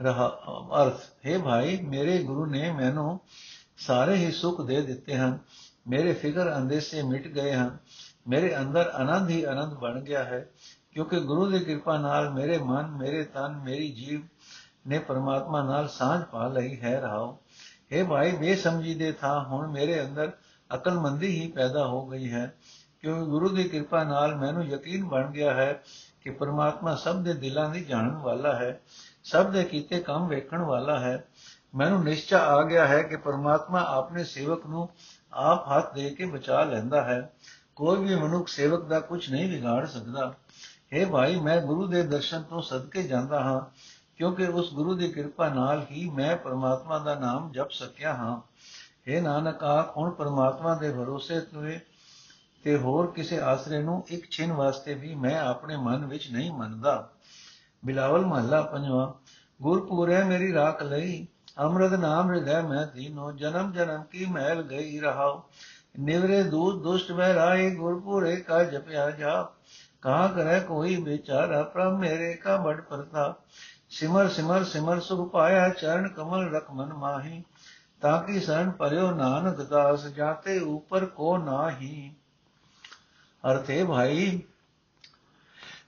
[0.00, 0.26] ਰਹਾ
[0.74, 3.18] ਅਰਥ ਹੈ ਭਾਈ ਮੇਰੇ ਗੁਰੂ ਨੇ ਮੈਨੂੰ
[3.76, 5.38] ਸਾਰੇ ਹੀ ਸੁੱਖ ਦੇ ਦਿੱਤੇ ਹਨ
[5.86, 7.76] ਮੇਰੇ ਫਿਕਰ ਅੰਦੇਸੇ ਮਿਟ ਗਏ ਹਨ
[8.26, 10.46] ਮੇਰੇ ਅੰਦਰ ਆਨੰਦ ਹੀ ਆਨੰਦ ਬਣ ਗਿਆ ਹੈ
[10.92, 14.20] ਕਿਉਂਕਿ ਗੁਰੂ ਦੀ ਕਿਰਪਾ ਨਾਲ ਮੇਰੇ ਮਨ ਮੇਰੇ ਤਨ ਮੇਰੀ ਜੀਵ
[14.86, 17.38] ਨੇ ਪਰਮਾਤਮਾ ਨਾਲ ਸਾਂਝ ਪਾ ਲਈ ਹੈ ਰਹਾਓ
[17.92, 20.32] हे ਭਾਈ ਬੇਸਮਝੀ ਦੇ ਥਾਂ ਹੁਣ ਮੇਰੇ ਅੰਦਰ
[20.70, 22.52] ਅਕਲਮੰਦੀ ਹੀ ਪੈਦਾ ਹੋ ਗਈ ਹੈ
[22.99, 25.83] ਕਿਉਂਕਿ ਗੁਰੂ ਦੀ ਕਿਰਪਾ ਨਾਲ ਮੈਨੂੰ ਯਕੀਨ ਬਣ ਗਿਆ ਹੈ
[26.21, 28.81] ਕਿ ਪਰਮਾਤਮਾ ਸਭ ਦੇ ਦਿਲਾਂ ਦੀ ਜਾਣਨ ਵਾਲਾ ਹੈ,
[29.23, 31.27] ਸਭ ਦੇ ਕੀਤੇ ਕੰਮ ਵੇਖਣ ਵਾਲਾ ਹੈ।
[31.75, 34.89] ਮੈਨੂੰ ਨਿਸ਼ਚਾ ਆ ਗਿਆ ਹੈ ਕਿ ਪਰਮਾਤਮਾ ਆਪਣੇ ਸੇਵਕ ਨੂੰ
[35.33, 37.33] ਆਪ ਹੱਥ ਦੇ ਕੇ ਬਚਾ ਲੈਂਦਾ ਹੈ।
[37.75, 40.33] ਕੋਈ ਵੀ ਮਨੁੱਖ ਸੇਵਕ ਦਾ ਕੁਝ ਨਹੀਂ ਵਿਗਾੜ ਸਕਦਾ।
[40.93, 43.61] हे ਭਾਈ, ਮੈਂ ਗੁਰੂ ਦੇ ਦਰਸ਼ਨ ਤੋਂ ਸਦਕੇ ਜਾਂਦਾ ਹਾਂ,
[44.17, 48.41] ਕਿਉਂਕਿ ਉਸ ਗੁਰੂ ਦੀ ਕਿਰਪਾ ਨਾਲ ਹੀ ਮੈਂ ਪਰਮਾਤਮਾ ਦਾ ਨਾਮ ਜਪ ਸਕਿਆ ਹਾਂ।
[49.09, 51.79] हे ਨਾਨਕ ਆਖ ਹੁਣ ਪਰਮਾਤਮਾ ਦੇ ਭਰੋਸੇ ਤੇ
[52.63, 57.09] ਤੇ ਹੋਰ ਕਿਸੇ ਆਸਰੇ ਨੂੰ ਇੱਕ ਛਿਨ ਵਾਸਤੇ ਵੀ ਮੈਂ ਆਪਣੇ ਮਨ ਵਿੱਚ ਨਹੀਂ ਮੰਨਦਾ।
[57.85, 59.13] ਬਿਲਾਵਲ ਮਹੱਲਾ ਪੰਜਵਾਂ,
[59.61, 61.27] ਗੁਰਪੂਰੇ ਮੇਰੀ ਰਾਖ ਲਈ,
[61.59, 65.41] ਅੰਮ੍ਰਿਤ ਨਾਮ ਹਿਰਦੈ ਮੈਂ ਦੀਨੋ, ਜਨਮ ਜਨਮ ਕੀ ਮਹਿਲ ਗਈ ਰਹਾਉ।
[65.99, 69.49] ਨਿਵਰੇ ਦੂਤ ਦੁਸ਼ਟ ਬਹਿ ਰਾਏ ਗੁਰਪੂਰੇ ਕਾ ਜਪਿਆ ਜਾ।
[70.01, 73.35] ਕਹਾ ਕਰੇ ਕੋਈ ਵਿਚਾਰਾ, ਪ੍ਰਭ ਮੇਰੇ ਕਾ ਬੜ ਪਰਤਾ
[73.89, 77.43] ਸਿਮਰ ਸਿਮਰ ਸਿਮਰ ਸੁਖ ਪਾਇਆ, ਚਰਨ ਕਮਲ ਰਖ ਮਨ ਮਾਹੀ।
[78.01, 82.15] ਤਾਂ ਕਿ ਸਰਨ ਪਰਿਓ ਨਾਨਕ ਦਾਸ, ਜਾਤੇ ਉਪਰ ਕੋ ਨਾਹੀ।
[83.43, 84.41] ਅਰਥੇ ਭਾਈ,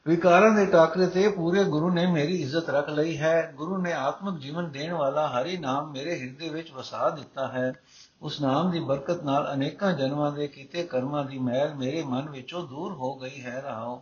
[0.08, 4.40] ਵਿਕਾਰਾਂ ਦੇ ਟਾਕਰੇ ਤੇ ਪੂਰੇ ਗੁਰੂ ਨੇ ਮੇਰੀ ਇੱਜ਼ਤ ਰੱਖ ਲਈ ਹੈ। ਗੁਰੂ ਨੇ ਆਤਮਿਕ
[4.42, 7.74] ਜੀਵਨ ਦੇਣ ਵਾਲਾ ਹਰੀ ਨਾਮ ਮੇਰੇ ਹਿਰਦੇ ਵਿੱਚ ਵਸਾ ਦਿੱਤਾ ਹੈ।
[8.22, 12.68] ਉਸ ਨਾਮ ਦੀ ਬਰਕਤ ਨਾਲ ਅਨੇਕਾਂ ਜਨਮਾਂ ਦੇ ਕੀਤੇ ਕਰਮਾਂ ਦੀ ਮੈਲ ਮੇਰੇ ਮਨ ਵਿੱਚੋਂ
[12.68, 14.02] ਦੂਰ ਹੋ ਗਈ ਹੈ ਰਹਾਓ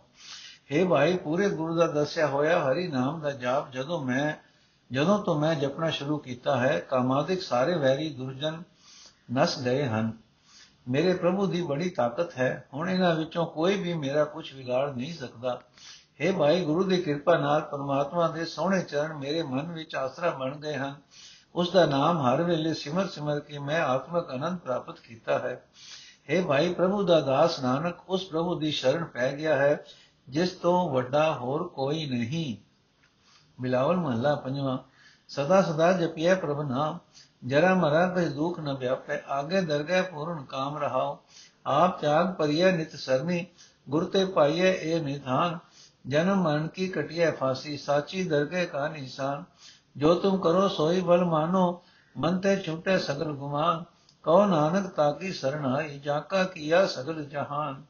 [0.72, 4.34] हे ਭਾਈ, ਪੂਰੇ ਗੁਰੂ ਦਾ ਦੱਸਿਆ ਹੋਇਆ ਹਰੀ ਨਾਮ ਦਾ ਜਾਪ ਜਦੋਂ ਮੈਂ,
[4.92, 8.62] ਜਦੋਂ ਤੋਂ ਮੈਂ ਜਪਣਾ ਸ਼ੁਰੂ ਕੀਤਾ ਹੈ, ਕਾਮਾਦਿਕ ਸਾਰੇ ਵੈਰੀ ਦੁਰਜਨ
[9.32, 10.12] ਨਸ ਗਏ ਹਨ।
[10.88, 15.14] ਮੇਰੇ ਪ੍ਰਭੂ ਦੀ ਬੜੀ ਤਾਕਤ ਹੈ, ਹੁਣ ਇਹਨਾਂ ਵਿੱਚੋਂ ਕੋਈ ਵੀ ਮੇਰਾ ਕੁਝ ਵਿਗਾੜ ਨਹੀਂ
[15.14, 15.60] ਸਕਦਾ।
[16.20, 20.56] हे ਭਾਈ ਗੁਰੂ ਦੀ ਕਿਰਪਾ ਨਾਲ ਪਰਮਾਤਮਾ ਦੇ ਸੋਹਣੇ ਚਰਨ ਮੇਰੇ ਮਨ ਵਿੱਚ ਆਸਰਾ ਬਣ
[20.56, 20.94] ਗਏ ਹਨ।
[21.54, 25.64] ਉਸ ਦਾ ਨਾਮ ਹਰ ਵੇਲੇ ਸਿਮਰ ਸਿਮਰ ਕੇ ਮੈਂ ਆਤਮਿਕ ਆਨੰਦ ਪ੍ਰਾਪਤ ਕੀਤਾ ਹੈ।
[26.30, 29.84] हे ਭਾਈ ਪ੍ਰਭੂ ਦਾ ਦਾਸ ਨਾਨਕ, ਉਸ ਪ੍ਰਭੂ ਦੀ ਸ਼ਰਨ ਪੈ ਗਿਆ ਹੈ,
[30.28, 32.56] ਜਿਸ ਤੋਂ ਵੱਡਾ ਹੋਰ ਕੋਈ ਨਹੀਂ।
[33.62, 34.78] ਮਿਲਾਵਲ ਮਹੱਲਾ ਪੰਜਵਾਂ,
[35.28, 36.98] ਸਦਾ ਸਦਾ ਜਪਿਐ ਪ੍ਰਭ ਨਾਮ।
[37.46, 41.18] ਜਰਾ ਮਰਾ ਕਛ ਦੁਖ ਨ ਵਿਆਪੈ, ਆਗੇ ਦਰਗਹਿ ਪੂਰਨ ਕਾਮ ਰਹਾਓ
[41.66, 43.46] ਆਪ ਤਿਆਗ ਪਰਿਐ ਨਿਤ ਸਰਨੀ,
[43.88, 45.58] ਗੁਰ ਤੇ ਪਾਈਐ ਇਹ ਨਿਧਾਨ।
[46.06, 49.44] ਜਨਮ ਮਰਨ ਕੀ ਕਟਿਐ ਫਾਸੀ, ਸਾਚੀ ਦਰਗਹਿ ਕਾ ਨਿਸ਼ਾਨ।
[49.96, 51.82] ਜੋ ਤੁਮ ਕਰੋ ਸੋਈ ਬਲ ਮਾਨੋ,
[52.18, 53.84] ਮਨ ਤੇ ਛੁਟੇ ਸਗਲ ਗੁਮਾਨ।
[54.22, 57.82] ਕਉ ਨਾਨਕ ਤਾਕੀ ਸਰਣ ਆਈ ਜਾਕਾ ਕੀਆ ਸਗਲ ਜਹਾਨ।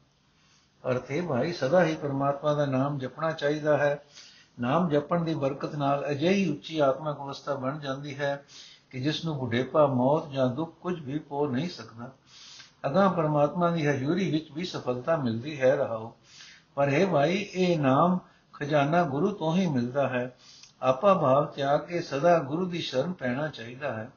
[0.89, 4.03] ਅਰਥੇ ਭਾਈ, ਸਦਾ ਹੀ ਪਰਮਾਤਮਾ ਦਾ ਨਾਮ ਜਪਣਾ ਚਾਹੀਦਾ ਹੈ।
[4.59, 8.45] ਨਾਮ ਜਪਣ ਦੀ ਬਰਕਤ ਨਾਲ ਅਜਿਹੀ ਉੱਚੀ ਆਤਮਿਕ ਅਵਸਥਾ ਬਣ ਜਾਂਦੀ ਹੈ।
[8.91, 12.11] ਕਿ ਜਿਸ ਨੂੰ ਬੁਢੇਪਾ, ਮੌਤ ਜਾਂ ਦੁੱਖ ਕੁਝ ਵੀ ਪੋ ਨਹੀਂ ਸਕਦਾ।
[12.85, 16.15] ਅਗਾ ਪਰਮਾਤਮਾ ਦੀ ਹਜ਼ੂਰੀ ਵਿੱਚ ਵੀ ਸਫਲਤਾ ਮਿਲਦੀ ਹੈ ਰਹਾਓ।
[16.75, 18.19] ਪਰ ਇਹ ਭਾਈ, ਇਹ ਨਾਮ
[18.53, 20.37] ਖਜ਼ਾਨਾ ਗੁਰੂ ਤੋਂ ਹੀ ਮਿਲਦਾ ਹੈ।
[20.81, 24.11] ਆਪਾ ਭਾਵ ਤਿਆਗ ਕੇ ਸਦਾ ਗੁਰੂ ਦੀ ਸ਼ਰਨ ਪੈਣਾ ਚਾਹੀਦਾ ਹੈ।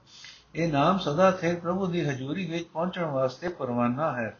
[0.54, 4.38] ਇਹ ਨਾਮ ਸਦਾ ਥੇ ਪ੍ਰਭੂ ਦੀ ਹਜ਼ੂਰੀ ਵਿੱਚ ਪਹੁੰਚਣ ਵਾਸਤੇ ਪਰਵਾਨਾ ਹੈ।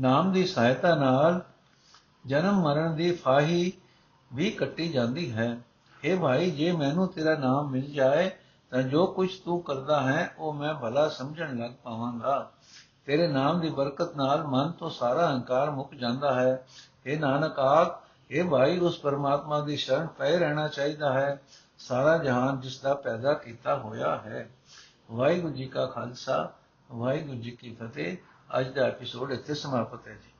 [0.00, 1.44] ਨਾਮ ਦੀ ਸਹਾਇਤਾ ਨਾਲ
[2.26, 3.72] ਜਨਮ ਮਰਨ ਦੀ ਫਾਹੀ
[4.34, 5.58] ਵੀ ਕੱਟੀ ਜਾਂਦੀ ਹੈ।
[6.04, 8.30] हे ਭਾਈ, ਜੇ ਮੈਨੂੰ ਤੇਰਾ ਨਾਮ ਮਿਲ ਜਾਏ
[8.74, 12.52] ਤਾਂ ਜੋ ਕੁਝ ਤੂੰ ਕਰਦਾ ਹੈ, ਉਹ ਮੈਂ ਭਲਾ ਸਮਝਣ ਲੱਗ ਪਾਵਾਂਗਾ।
[13.06, 16.66] ਤੇਰੇ ਨਾਮ ਦੀ ਬਰਕਤ ਨਾਲ ਮਨ ਤੋਂ ਸਾਰਾ ਹੰਕਾਰ ਮੁੱਕ ਜਾਂਦਾ ਹੈ।
[17.08, 21.42] हे ਨਾਨਕ ਆਖ हे ਭਾਈ, ਉਸ ਪਰਮਾਤਮਾ ਦੀ ਸ਼ਰਨ ਪੈ ਰਹਿਣਾ ਚਾਹੀਦਾ ਹੈ।
[21.78, 24.50] ਸਾਰਾ ਜਹਾਨ ਜਿਸ ਦਾ ਪੈਦਾ ਕੀਤਾ ਹੋਇਆ ਹੈ।
[25.10, 26.52] ਵਾਹਿਗੁਰੂ ਜੀ ਕਾ ਖਾਲਸਾ,
[26.92, 28.16] ਵਾਹਿਗੁਰੂ ਜੀ ਕੀ ਫਤਿਹ।
[28.60, 30.33] ਅੱਜ ਦਾ ਐਪੀਸੋਡ ਇੱਥੇ ਸਮਾਪਤ ਹੈ ਜੀ।